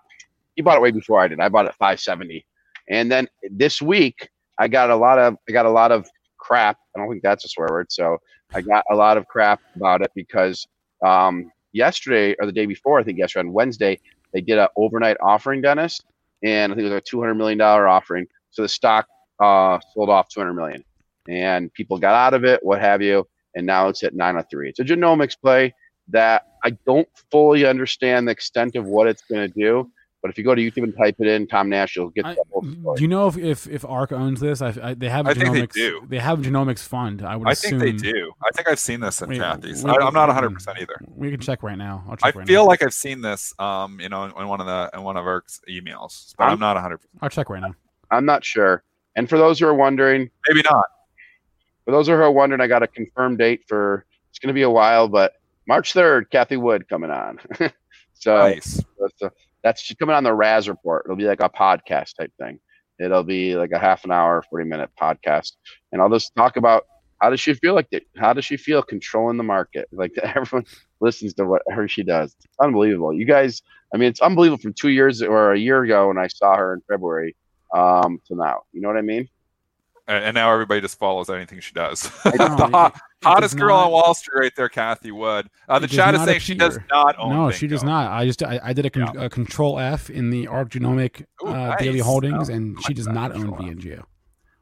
[0.56, 1.40] He bought it way before I did.
[1.40, 2.46] I bought it five seventy,
[2.90, 4.30] and then this week
[4.60, 6.78] I got a lot of I got a lot of crap.
[6.96, 7.92] I don't think that's a swear word.
[7.92, 8.18] So
[8.54, 10.68] I got a lot of crap about it because
[11.06, 14.00] um, yesterday or the day before, I think yesterday on Wednesday,
[14.34, 16.02] they did an overnight offering, Dennis,
[16.44, 18.28] and I think it was a two hundred million dollar offering.
[18.52, 19.08] So the stock
[19.40, 20.84] uh, sold off two hundred million,
[21.28, 24.50] and people got out of it, what have you, and now it's at nine hundred
[24.50, 24.70] three.
[24.70, 25.74] It's a genomics play
[26.10, 29.92] that I don't fully understand the extent of what it's going to do.
[30.28, 32.34] But if you go to YouTube and type it in, Tom Nash, you'll get I-
[32.34, 34.62] the whole do you know if if, if ARK owns this?
[34.62, 35.74] I, I, they have a I think they genomics.
[36.10, 36.18] do.
[36.20, 37.22] have a genomics fund.
[37.22, 37.80] I would I assume.
[37.80, 38.34] think they do.
[38.46, 39.86] I think I've seen this in Wait, Cathie's.
[39.86, 41.00] wait, I, I'm not 100 percent either.
[41.16, 42.04] We can check right now.
[42.10, 42.68] I'll I right feel now.
[42.68, 45.26] like I've seen this, um, you know, in, in one of the in one of
[45.26, 46.98] our emails, but I'm, I'm- not 100.
[46.98, 47.74] percent I'll check right now.
[48.12, 48.84] I'm not sure.
[49.16, 50.86] And for those who are wondering, Maybe not.
[51.86, 54.64] for those who are wondering, I got a confirmed date for it's going to be
[54.64, 55.34] a while, but
[55.70, 57.40] March 3rd, Cathie Wood coming on.
[58.14, 58.84] so Nice.
[59.00, 59.30] that's, uh,
[59.68, 61.04] that's she's coming on the Raz report.
[61.06, 62.60] It'll be like a podcast type thing.
[63.00, 65.52] It'll be like a half an hour, 40 minute podcast.
[65.92, 66.86] And I'll just talk about
[67.22, 68.04] how does she feel like it?
[68.16, 69.88] How does she feel controlling the market?
[69.98, 70.66] Like everyone
[71.02, 72.34] listens to whatever she does.
[72.44, 73.14] It's unbelievable.
[73.14, 73.62] You guys,
[73.94, 76.74] I mean, it's unbelievable from two years or a year ago when I saw her
[76.74, 77.36] in February
[77.76, 78.62] um, to now.
[78.72, 79.28] You know what I mean?
[80.08, 82.10] And, now everybody just follows anything she does.
[82.26, 85.50] know, the it- hot, it hottest girl not- on Wall Street, right there, Cathie Wood.
[85.68, 87.34] Uh, the chat is saying she does not own.
[87.34, 88.12] No, she does not.
[88.12, 91.48] I just I, I did a, con- a control F in the ARK genomic Ooh,
[91.48, 94.04] uh, daily holdings, Oh, and she does not own BNGO.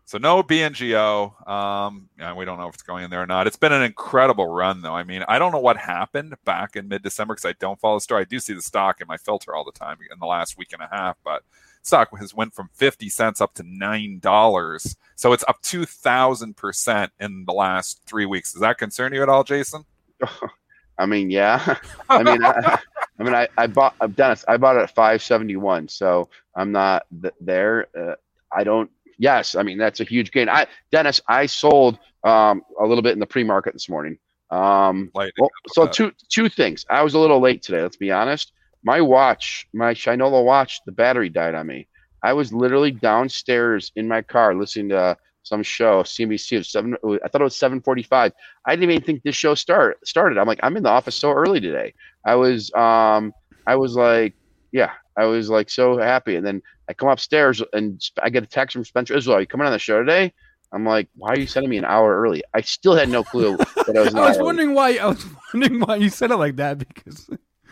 [0.07, 1.49] So no BNGO.
[1.49, 3.47] Um, yeah, we don't know if it's going in there or not.
[3.47, 4.93] It's been an incredible run, though.
[4.93, 8.01] I mean, I don't know what happened back in mid-December because I don't follow the
[8.01, 8.21] story.
[8.21, 10.73] I do see the stock in my filter all the time in the last week
[10.73, 11.41] and a half, but
[11.85, 14.95] stock has went from 50 cents up to nine dollars.
[15.15, 18.53] So it's up two thousand percent in the last three weeks.
[18.53, 19.85] Does that concern you at all, Jason?
[20.97, 21.77] I mean, yeah.
[22.09, 22.79] I mean, I,
[23.19, 24.45] I mean, I, I bought uh, Dennis.
[24.47, 27.87] I bought it at five seventy one, so I'm not th- there.
[27.97, 28.15] Uh,
[28.51, 28.89] I don't.
[29.17, 30.49] Yes, I mean that's a huge gain.
[30.49, 34.17] I Dennis, I sold um, a little bit in the pre market this morning.
[34.51, 36.85] Um, well, so two two things.
[36.89, 37.81] I was a little late today.
[37.81, 38.51] Let's be honest.
[38.85, 41.87] My watch, my Shinola watch, the battery died on me.
[42.23, 46.65] I was literally downstairs in my car listening to some show, CNBC.
[46.65, 46.95] Seven.
[47.23, 48.31] I thought it was seven forty-five.
[48.65, 50.37] I didn't even think this show start started.
[50.37, 51.93] I'm like, I'm in the office so early today.
[52.25, 53.33] I was, um,
[53.67, 54.33] I was like,
[54.71, 56.35] yeah, I was like so happy.
[56.35, 59.37] And then I come upstairs and I get a text from Spencer Israel.
[59.37, 60.31] Are you coming on the show today?
[60.71, 62.43] I'm like, why are you sending me an hour early?
[62.53, 64.15] I still had no clue that I was.
[64.15, 64.45] I was early.
[64.45, 64.97] wondering why.
[64.97, 67.29] I was wondering why you said it like that because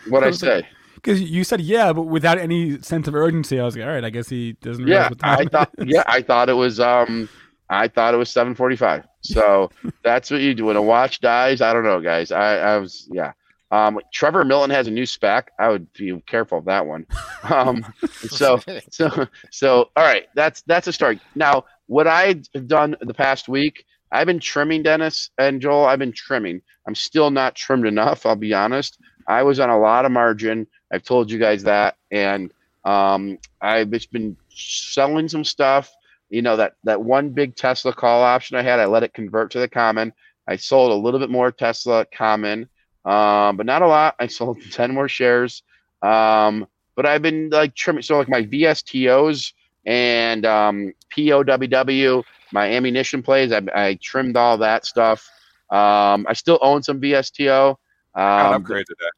[0.08, 0.68] what I I was like- say.
[1.04, 4.04] Because you said yeah, but without any sense of urgency, I was like, all right,
[4.04, 4.86] I guess he doesn't.
[4.86, 5.70] Yeah, what time I thought.
[5.76, 5.86] is.
[5.88, 6.80] Yeah, I thought it was.
[6.80, 7.28] Um,
[7.68, 9.04] I thought it was seven forty-five.
[9.20, 9.70] So
[10.02, 11.60] that's what you do when a watch dies.
[11.60, 12.32] I don't know, guys.
[12.32, 13.32] I, I was yeah.
[13.70, 15.50] Um, Trevor Milton has a new spec.
[15.58, 17.06] I would be careful of that one.
[17.44, 17.84] Um,
[18.30, 18.58] so
[18.90, 20.24] so so all right.
[20.34, 21.18] That's that's a start.
[21.34, 25.84] Now, what I've done the past week, I've been trimming Dennis and Joel.
[25.84, 26.62] I've been trimming.
[26.88, 28.24] I'm still not trimmed enough.
[28.24, 28.98] I'll be honest.
[29.28, 30.66] I was on a lot of margin.
[30.94, 32.52] I've told you guys that, and
[32.84, 35.92] um, I've just been selling some stuff.
[36.30, 39.50] You know that that one big Tesla call option I had, I let it convert
[39.52, 40.12] to the common.
[40.46, 42.68] I sold a little bit more Tesla common,
[43.04, 44.14] um, but not a lot.
[44.20, 45.64] I sold ten more shares.
[46.00, 48.02] Um, but I've been like trimming.
[48.02, 49.52] So like my VSTOs
[49.84, 52.22] and um, POWW,
[52.52, 55.28] my ammunition plays, I, I trimmed all that stuff.
[55.70, 57.70] Um, I still own some VSTO.
[57.70, 59.10] Um, upgrade today.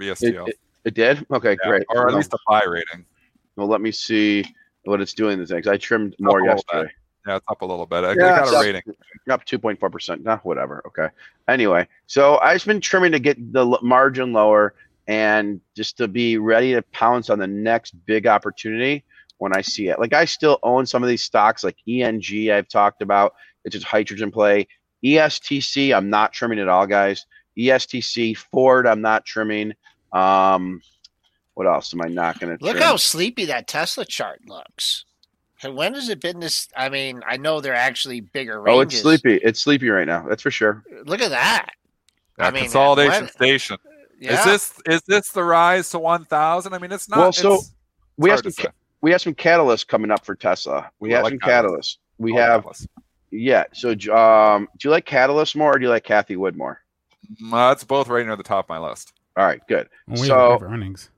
[0.00, 1.24] It, it, it did?
[1.32, 1.82] Okay, Yeah, great.
[1.90, 3.04] Or at Well, least a buy rating.
[3.56, 4.44] well, let me see
[4.84, 6.90] what it's doing this because I trimmed more yesterday.
[7.26, 8.04] Yeah, it's up a little bit.
[8.04, 8.82] I, I Yeah, got a up- rating.
[9.30, 10.22] Up 2.4%.
[10.22, 10.82] Nah, whatever.
[10.86, 11.08] Okay.
[11.48, 14.74] Anyway, so I've just been trimming to get the margin lower
[15.06, 19.02] and just to be ready to pounce on the next big opportunity
[19.38, 19.98] when I see it.
[19.98, 23.34] Like I still own some of these stocks like ENG I've talked about.
[23.64, 24.66] It's just hydrogen play.
[25.02, 27.24] ESTC, I'm not trimming at all, guys.
[27.58, 29.74] ESTC, Ford, I'm not trimming.
[30.12, 30.82] Um,
[31.54, 32.82] what else am I not going to Look trim?
[32.84, 35.04] how sleepy that Tesla chart looks.
[35.62, 36.68] And when has it been this?
[36.76, 38.76] I mean, I know they're actually bigger ranges.
[38.76, 38.80] oh,
[39.10, 39.34] it's sleepy.
[39.42, 40.26] It's sleepy right now.
[40.28, 40.82] That's for sure.
[41.04, 41.70] Look at that.
[42.38, 43.78] Yeah, I mean, consolidation when- station.
[44.20, 44.38] Yeah.
[44.38, 46.72] Is this is this the rise to one thousand?
[46.72, 47.18] I mean, it's not.
[47.18, 47.72] Well, so it's-
[48.16, 50.90] We have some we have some catalysts coming up for Tesla.
[51.00, 51.72] We I have like some catalysts.
[51.72, 51.96] catalysts.
[52.18, 52.86] We Oh, have Atlas.
[53.30, 53.64] yeah.
[53.72, 56.80] So um, do you like Catalyst more or do you like Cathie Wood more?
[57.42, 59.12] Mm, uh, both right near the top of my list.
[59.36, 59.88] All right, good.
[60.06, 61.10] Well, we So- have earnings.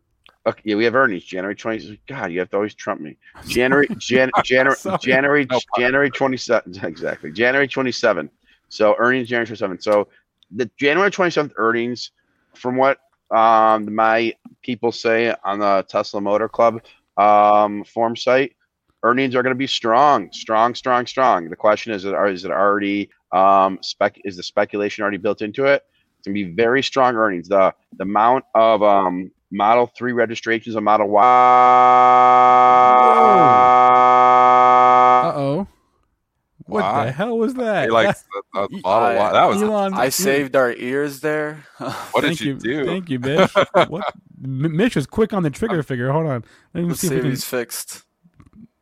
[0.47, 2.01] Okay, yeah, we have earnings January twenty.
[2.07, 3.17] God, you have to always trump me.
[3.49, 5.59] January, Jan, January, January, No.
[5.77, 6.73] January twenty seven.
[6.85, 8.31] Exactly, January twenty seven.
[8.69, 9.81] So earnings January twenty seven.
[9.81, 10.07] So
[10.53, 12.13] the January twenty seventh earnings,
[12.55, 12.99] from what
[13.35, 16.81] um my people say on the Tesla Motor Club
[17.17, 18.55] um form site,
[19.03, 21.51] earnings are going to be strong, strong, strong, strong.
[21.51, 24.17] The question is, are is it already um spec?
[24.25, 25.83] Is the speculation already built into it?
[26.27, 27.47] It's going to be very strong earnings.
[27.47, 31.23] The the amount of um Model Three registrations of Model Uh Y.
[35.37, 35.69] oh.
[36.65, 37.05] What Why?
[37.05, 37.85] the hell was that?
[37.85, 38.25] He likes
[38.55, 39.33] the, the Model Y.
[39.33, 39.63] That was.
[39.63, 41.65] Elon, I saved our ears there.
[41.79, 42.85] What did thank you do?
[42.87, 43.53] Thank you, Mitch.
[43.87, 44.13] what?
[44.41, 46.11] Mitch was quick on the trigger figure.
[46.11, 46.45] Hold on.
[46.75, 47.37] Let me the see if we can.
[47.37, 48.03] fixed.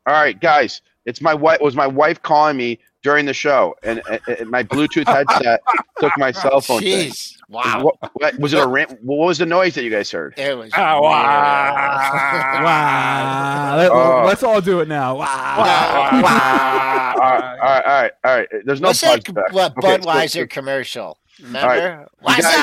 [0.06, 0.80] All right, guys.
[1.04, 1.60] It's my wife.
[1.60, 5.62] Was my wife calling me during the show, and, and, and my Bluetooth headset
[6.00, 6.80] took my cell phone.
[6.80, 7.10] thing.
[7.10, 7.36] Jeez.
[7.48, 7.82] Wow.
[7.84, 8.98] What, what- was it a rant?
[9.02, 10.34] What was the noise that you guys heard?
[10.38, 10.70] It was.
[10.74, 12.64] Ah, weird.
[12.64, 13.76] Wow.
[13.76, 14.28] Let, Oh.
[14.28, 15.16] us all do it now.
[15.16, 15.24] Wow.
[15.58, 18.48] all right, all right, all right, all right.
[18.64, 19.52] There's no What's that plugs back.
[19.52, 21.18] what, Okay, so- Budweiser commercial?
[21.42, 21.68] Remember?
[21.68, 22.06] right.
[22.20, 22.54] What's guys-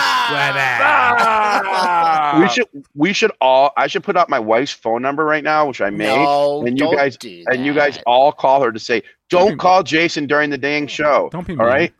[2.34, 2.42] up?
[2.42, 5.68] we should we should all I should put out my wife's phone number right now,
[5.68, 6.16] which I made.
[6.16, 9.42] No, and you don't guys- do and you guys all call her to say, Don't
[9.42, 11.68] "Don't be- call Jason during the dang show." Don't be All mean.
[11.68, 11.94] right.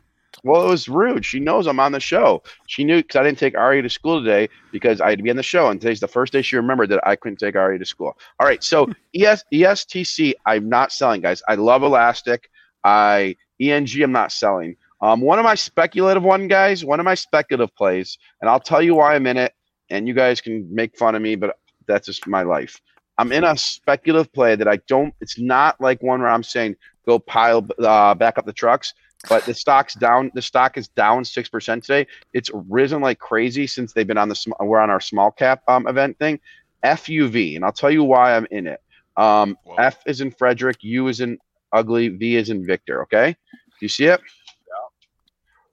[0.44, 1.24] Well, it was rude.
[1.26, 2.42] She knows I'm on the show.
[2.66, 5.30] She knew because I didn't take Ari to school today because I had to be
[5.30, 7.78] on the show, and today's the first day she remembered that I couldn't take Ari
[7.78, 8.16] to school.
[8.40, 11.42] All right, so ES, ESTC, I'm not selling, guys.
[11.46, 12.48] I love Elastic.
[12.82, 14.76] I ENG, I'm not selling.
[15.02, 18.80] Um, one of my speculative one guys, one of my speculative plays, and I'll tell
[18.80, 19.52] you why I'm in it,
[19.90, 22.80] and you guys can make fun of me, but that's just my life.
[23.18, 25.12] I'm in a speculative play that I don't.
[25.20, 26.76] It's not like one where I'm saying
[27.06, 28.94] go pile uh, back up the trucks
[29.28, 30.30] but the stock's down.
[30.34, 32.06] The stock is down six percent today.
[32.32, 34.34] It's risen like crazy since they've been on the.
[34.34, 36.40] sm- We're on our small cap um, event thing.
[36.84, 38.80] FUV, and I'll tell you why I'm in it.
[39.16, 41.38] Um, F is in Frederick, U is in
[41.72, 43.02] ugly, V is in Victor.
[43.02, 44.20] Okay, do you see it?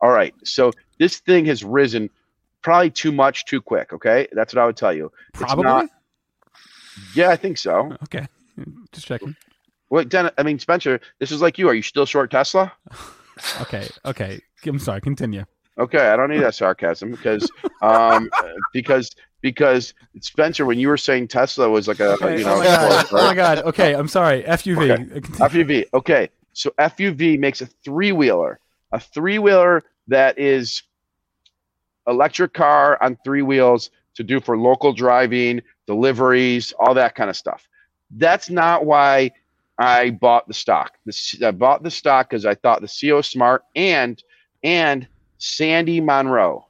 [0.02, 0.34] All right.
[0.44, 2.10] So this thing has risen
[2.62, 3.94] probably too much, too quick.
[3.94, 5.12] Okay, that's what I would tell you.
[5.34, 5.64] Probably.
[5.64, 5.90] not-
[7.16, 7.94] Yeah, I think so.
[8.04, 8.28] okay.
[8.92, 9.36] Just checking.
[9.90, 11.68] Wait, Den- I mean Spencer, this is like you.
[11.70, 12.72] Are you still short Tesla?
[13.62, 13.88] Okay.
[14.04, 14.42] Okay.
[14.66, 15.00] I'm sorry.
[15.00, 15.46] Continue.
[15.78, 17.50] Okay, I don't need that sarcasm because
[17.82, 18.30] um
[18.74, 22.40] because because Spencer, when you were saying Tesla was like a Okay.
[22.40, 23.08] you oh, know my god.
[23.08, 23.60] short, oh my god.
[23.60, 23.94] Okay.
[23.96, 24.44] I'm sorry.
[24.44, 25.22] FUV.
[25.22, 25.86] FUV.
[25.94, 28.60] Okay, so FUV makes a three wheeler,
[28.92, 30.84] a three wheeler that is
[32.08, 37.38] electric car on three wheels to do for local driving, deliveries, all that kind of
[37.38, 37.68] stuff.
[38.12, 39.32] That's not why
[39.78, 40.98] I bought the stock.
[41.06, 44.22] The, I bought the stock because I thought the CEO smart and
[44.64, 46.68] and Sandy Munro.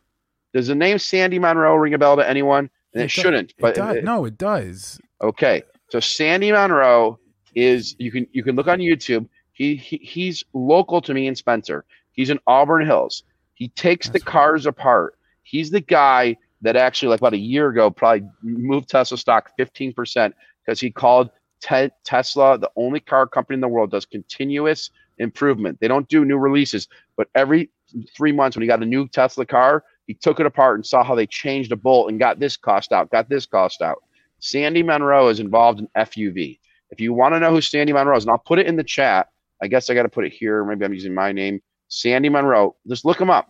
[0.53, 2.69] Does the name Sandy Munro ring a bell to anyone?
[2.93, 3.53] and it, do- shouldn't.
[3.59, 3.95] But it does.
[3.97, 4.99] it- no, it does.
[5.21, 7.19] Okay, so Sandy Munro
[7.55, 9.27] is you can you can look on YouTube.
[9.53, 11.83] He, he he's local to me in Spencer.
[12.19, 13.23] He's in Auburn Hills.
[13.53, 14.31] He takes the That's right.
[14.33, 15.15] cars apart.
[15.43, 19.93] He's the guy that actually, like about a year ago, probably moved Tesla stock fifteen
[19.93, 21.29] percent because he called
[21.61, 25.79] te- Tesla the only car company in the world does continuous improvement.
[25.79, 27.69] They don't do new releases, but every
[28.17, 31.05] three months when he got a new Tesla car, he took it apart and saw
[31.05, 34.03] how they changed a bolt and got this cost out, got this cost out.
[34.39, 36.59] Sandy Munro is involved in FUV.
[36.89, 38.83] If you want to know who Sandy Munro is, and I'll put it in the
[38.83, 39.29] chat.
[39.61, 40.65] I guess I got to put it here.
[40.65, 42.75] Maybe I'm using my name, Sandy Munro.
[42.87, 43.47] Just look him up.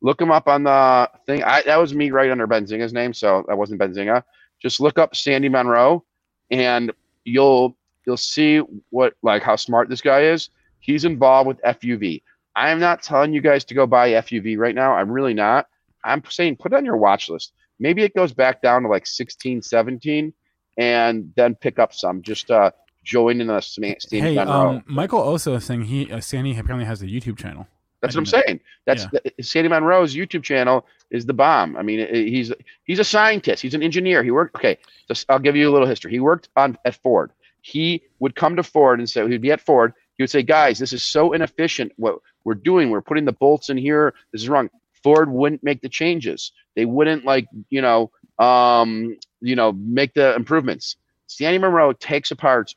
[0.00, 1.44] Look him up on the thing.
[1.44, 4.24] I, that was me right under Benzinga's name, so that wasn't Benzinga.
[4.60, 6.04] Just look up Sandy Munro,
[6.50, 6.92] and
[7.24, 8.58] you'll you'll see
[8.90, 10.50] what like how smart this guy is.
[10.80, 12.22] He's involved with FUV.
[12.56, 14.92] I am not telling you guys to go buy FUV right now.
[14.92, 15.68] I'm really not.
[16.04, 17.52] I'm saying put it on your watch list.
[17.78, 20.32] Maybe it goes back down to like 16, 17,
[20.78, 22.22] and then pick up some.
[22.22, 22.72] Just uh,
[23.04, 24.52] join in the Sandy Hey, Munro.
[24.52, 27.68] um, Michael also is saying he uh, Sandy apparently has a YouTube channel.
[28.02, 28.60] That's what I'm didn't saying.
[28.86, 29.04] That's
[29.36, 31.76] the, Sandy Munro's YouTube channel is the bomb.
[31.76, 32.52] I mean, i- he's
[32.84, 33.62] he's a scientist.
[33.62, 34.22] He's an engineer.
[34.22, 34.56] He worked.
[34.56, 34.78] Okay,
[35.10, 36.10] so I'll give you a little history.
[36.10, 37.32] He worked on at Ford.
[37.62, 39.94] He would come to Ford and say he'd be at Ford.
[40.16, 41.92] He would say, "Guys, this is so inefficient.
[41.96, 44.14] What we're doing, we're putting the bolts in here.
[44.32, 44.68] This is wrong."
[45.02, 46.52] Ford wouldn't make the changes.
[46.76, 50.96] They wouldn't like you know um, you know make the improvements.
[51.26, 52.74] Sandy Munro takes apart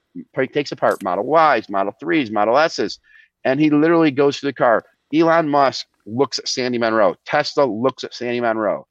[0.54, 1.26] takes apart Model
[1.58, 3.00] Ys, Model Threes, Model S's,
[3.44, 4.86] and he literally goes to the car.
[5.14, 7.16] Elon Musk looks at Sandy Munro.
[7.26, 8.88] Tesla looks at Sandy Munro.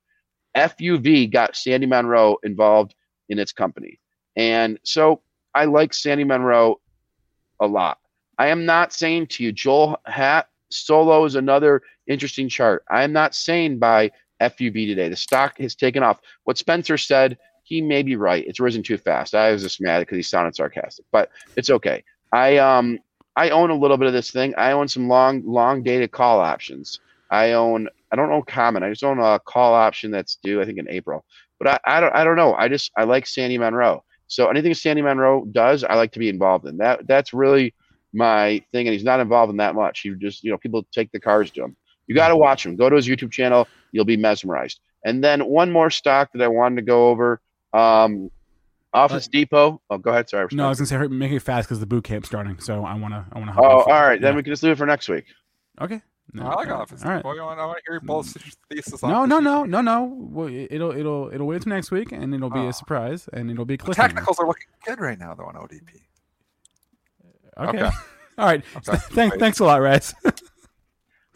[0.57, 2.95] FUV got Sandy Munro involved
[3.29, 3.99] in its company.
[4.37, 5.23] And so
[5.55, 6.81] I like Sandy Munro
[7.61, 7.99] a lot.
[8.39, 12.85] I am not saying to you, Joel Hat Solo is another interesting chart.
[12.91, 14.11] I am not saying by
[14.41, 15.09] FUV today.
[15.09, 16.19] The stock has taken off.
[16.45, 18.45] What Spencer said, he may be right.
[18.47, 19.35] It's risen too fast.
[19.35, 22.05] I was just mad because he sounded sarcastic, but it's okay.
[22.33, 22.99] I um
[23.37, 24.55] I own a little bit of this thing.
[24.57, 27.01] I own some long long dated call options.
[27.31, 28.83] I own I don't own common.
[28.83, 31.25] I just own a call option that's due I think in April.
[31.59, 32.55] But I, I don't I don't know.
[32.55, 34.05] I just I like Sandy Munro.
[34.27, 36.77] So anything Sandy Munro does, I like to be involved in.
[36.79, 37.75] That that's really
[38.13, 38.87] my thing.
[38.87, 40.01] And he's not involved in that much.
[40.01, 41.77] He just you know people take the cars to him.
[42.07, 42.77] You got to watch him.
[42.77, 43.67] Go to his YouTube channel.
[43.93, 44.81] You'll be mesmerized.
[45.05, 47.41] And then one more stock that I wanted to go over.
[47.73, 48.31] Um,
[48.95, 49.81] Office Depot.
[49.91, 50.29] Oh, go ahead.
[50.29, 50.49] Sorry.
[50.53, 52.59] No, I was gonna say make it fast because the boot camp's starting.
[52.61, 53.55] So I wanna I wanna.
[53.59, 54.21] Oh, all right.
[54.21, 55.25] Then we can just leave it for next week.
[55.81, 56.01] Okay.
[56.33, 56.81] No, I like all right.
[56.81, 57.17] Office All right.
[57.19, 57.29] Depot.
[57.39, 58.03] I want, I want to hear mm.
[58.03, 58.27] your bold
[58.71, 60.05] thesis on No, no, no, no, no.
[60.05, 62.69] Well, it'll it'll it'll wait till next week, and it'll be Oh.
[62.69, 63.95] a surprise, and it'll be a The cliffhanger.
[63.97, 66.03] technicals are looking good right now, though, on ODP.
[67.59, 67.79] Okay.
[67.79, 67.91] Okay.
[68.39, 68.65] All right.
[68.85, 69.37] Thanks.
[69.37, 70.15] Thanks a lot, Raz.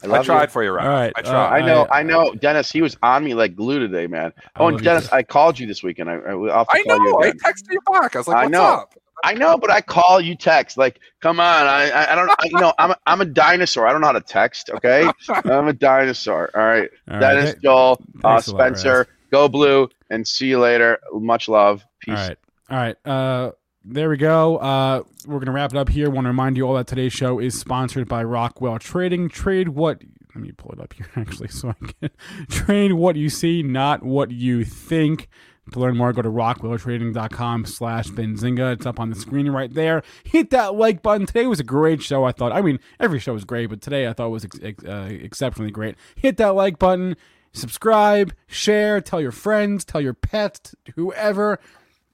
[0.03, 0.47] I, I love tried you.
[0.49, 0.87] for you, Ryan.
[0.87, 1.49] All right, I uh.
[1.49, 1.87] I know.
[1.91, 2.33] I- I, know.
[2.33, 4.31] Dennis, he was on me like glue today, man.
[4.57, 5.11] Oh, and Dennis.
[5.11, 6.09] I called you this weekend.
[6.09, 7.19] I, I, I'll have to I call you know.
[7.21, 8.15] I texted you back.
[8.15, 8.63] I was like, I "What's know.
[8.63, 10.77] up?" I know, but I call you text.
[10.77, 11.67] Like, come on.
[11.67, 12.29] I I, I don't.
[12.29, 13.85] I, you know, I'm a, I'm a dinosaur.
[13.85, 14.69] I don't know how to text.
[14.69, 16.49] Okay, I'm a dinosaur.
[16.55, 16.89] All right.
[17.09, 17.19] All right.
[17.19, 20.99] Dennis, Th- Joel, uh, thanks lot, Spencer, go blue, and see you later.
[21.11, 21.83] Much love.
[21.99, 22.17] Peace.
[22.17, 22.37] All right.
[22.71, 22.95] All right.
[23.05, 23.51] Uh,
[23.83, 24.57] there we go.
[24.57, 26.09] Uh, we're gonna wrap it up here.
[26.09, 29.29] Want to remind you all that today's show is sponsored by Rockwell Trading.
[29.29, 30.01] Trade what?
[30.35, 32.09] Let me pull it up here actually, so I can
[32.49, 35.29] trade what you see, not what you think.
[35.73, 38.73] To learn more, go to rockwelltrading.com slash Benzinga.
[38.73, 40.01] It's up on the screen right there.
[40.23, 41.27] Hit that like button.
[41.27, 42.51] Today was a great show, I thought.
[42.51, 45.95] I mean, every show was great, but today I thought was ex- uh, exceptionally great.
[46.15, 47.15] Hit that like button,
[47.53, 51.59] subscribe, share, tell your friends, tell your pets, whoever.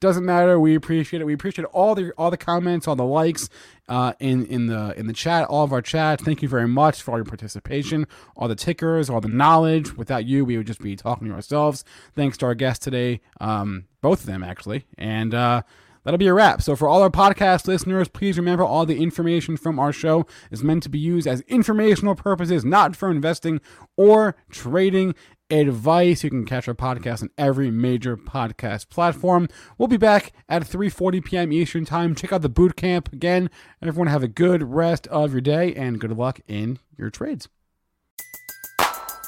[0.05, 0.59] Doesn't matter.
[0.59, 1.25] We appreciate it.
[1.25, 3.49] We appreciate all the all the comments, all the likes
[3.89, 6.21] uh, in in the in the chat, all of our chat.
[6.21, 8.05] Thank you very much for all your participation,
[8.37, 9.97] all the tickers, all the knowledge.
[9.97, 11.83] Without you, we would just be talking to ourselves.
[12.15, 15.63] Thanks to our guests today, um, both of them actually, and uh,
[16.03, 16.61] that'll be a wrap.
[16.61, 20.63] So for all our podcast listeners, please remember all the information from our show is
[20.63, 23.59] meant to be used as informational purposes, not for investing
[23.97, 25.15] or trading
[25.49, 26.23] advice.
[26.23, 29.47] You can catch our podcast on every major podcast platform.
[29.77, 31.51] We'll be back at 3:40 p.m.
[31.53, 32.15] Eastern Time.
[32.15, 33.49] Check out the boot camp again.
[33.81, 37.47] Everyone have a good rest of your day and good luck in your trades.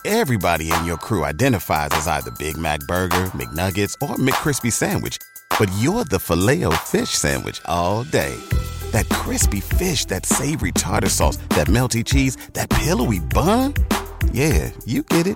[0.05, 5.17] Everybody in your crew identifies as either Big Mac Burger, McNuggets, or McCrispy Sandwich.
[5.59, 8.33] But you're the filet fish Sandwich all day.
[8.91, 13.73] That crispy fish, that savory tartar sauce, that melty cheese, that pillowy bun.
[14.31, 15.35] Yeah, you get it.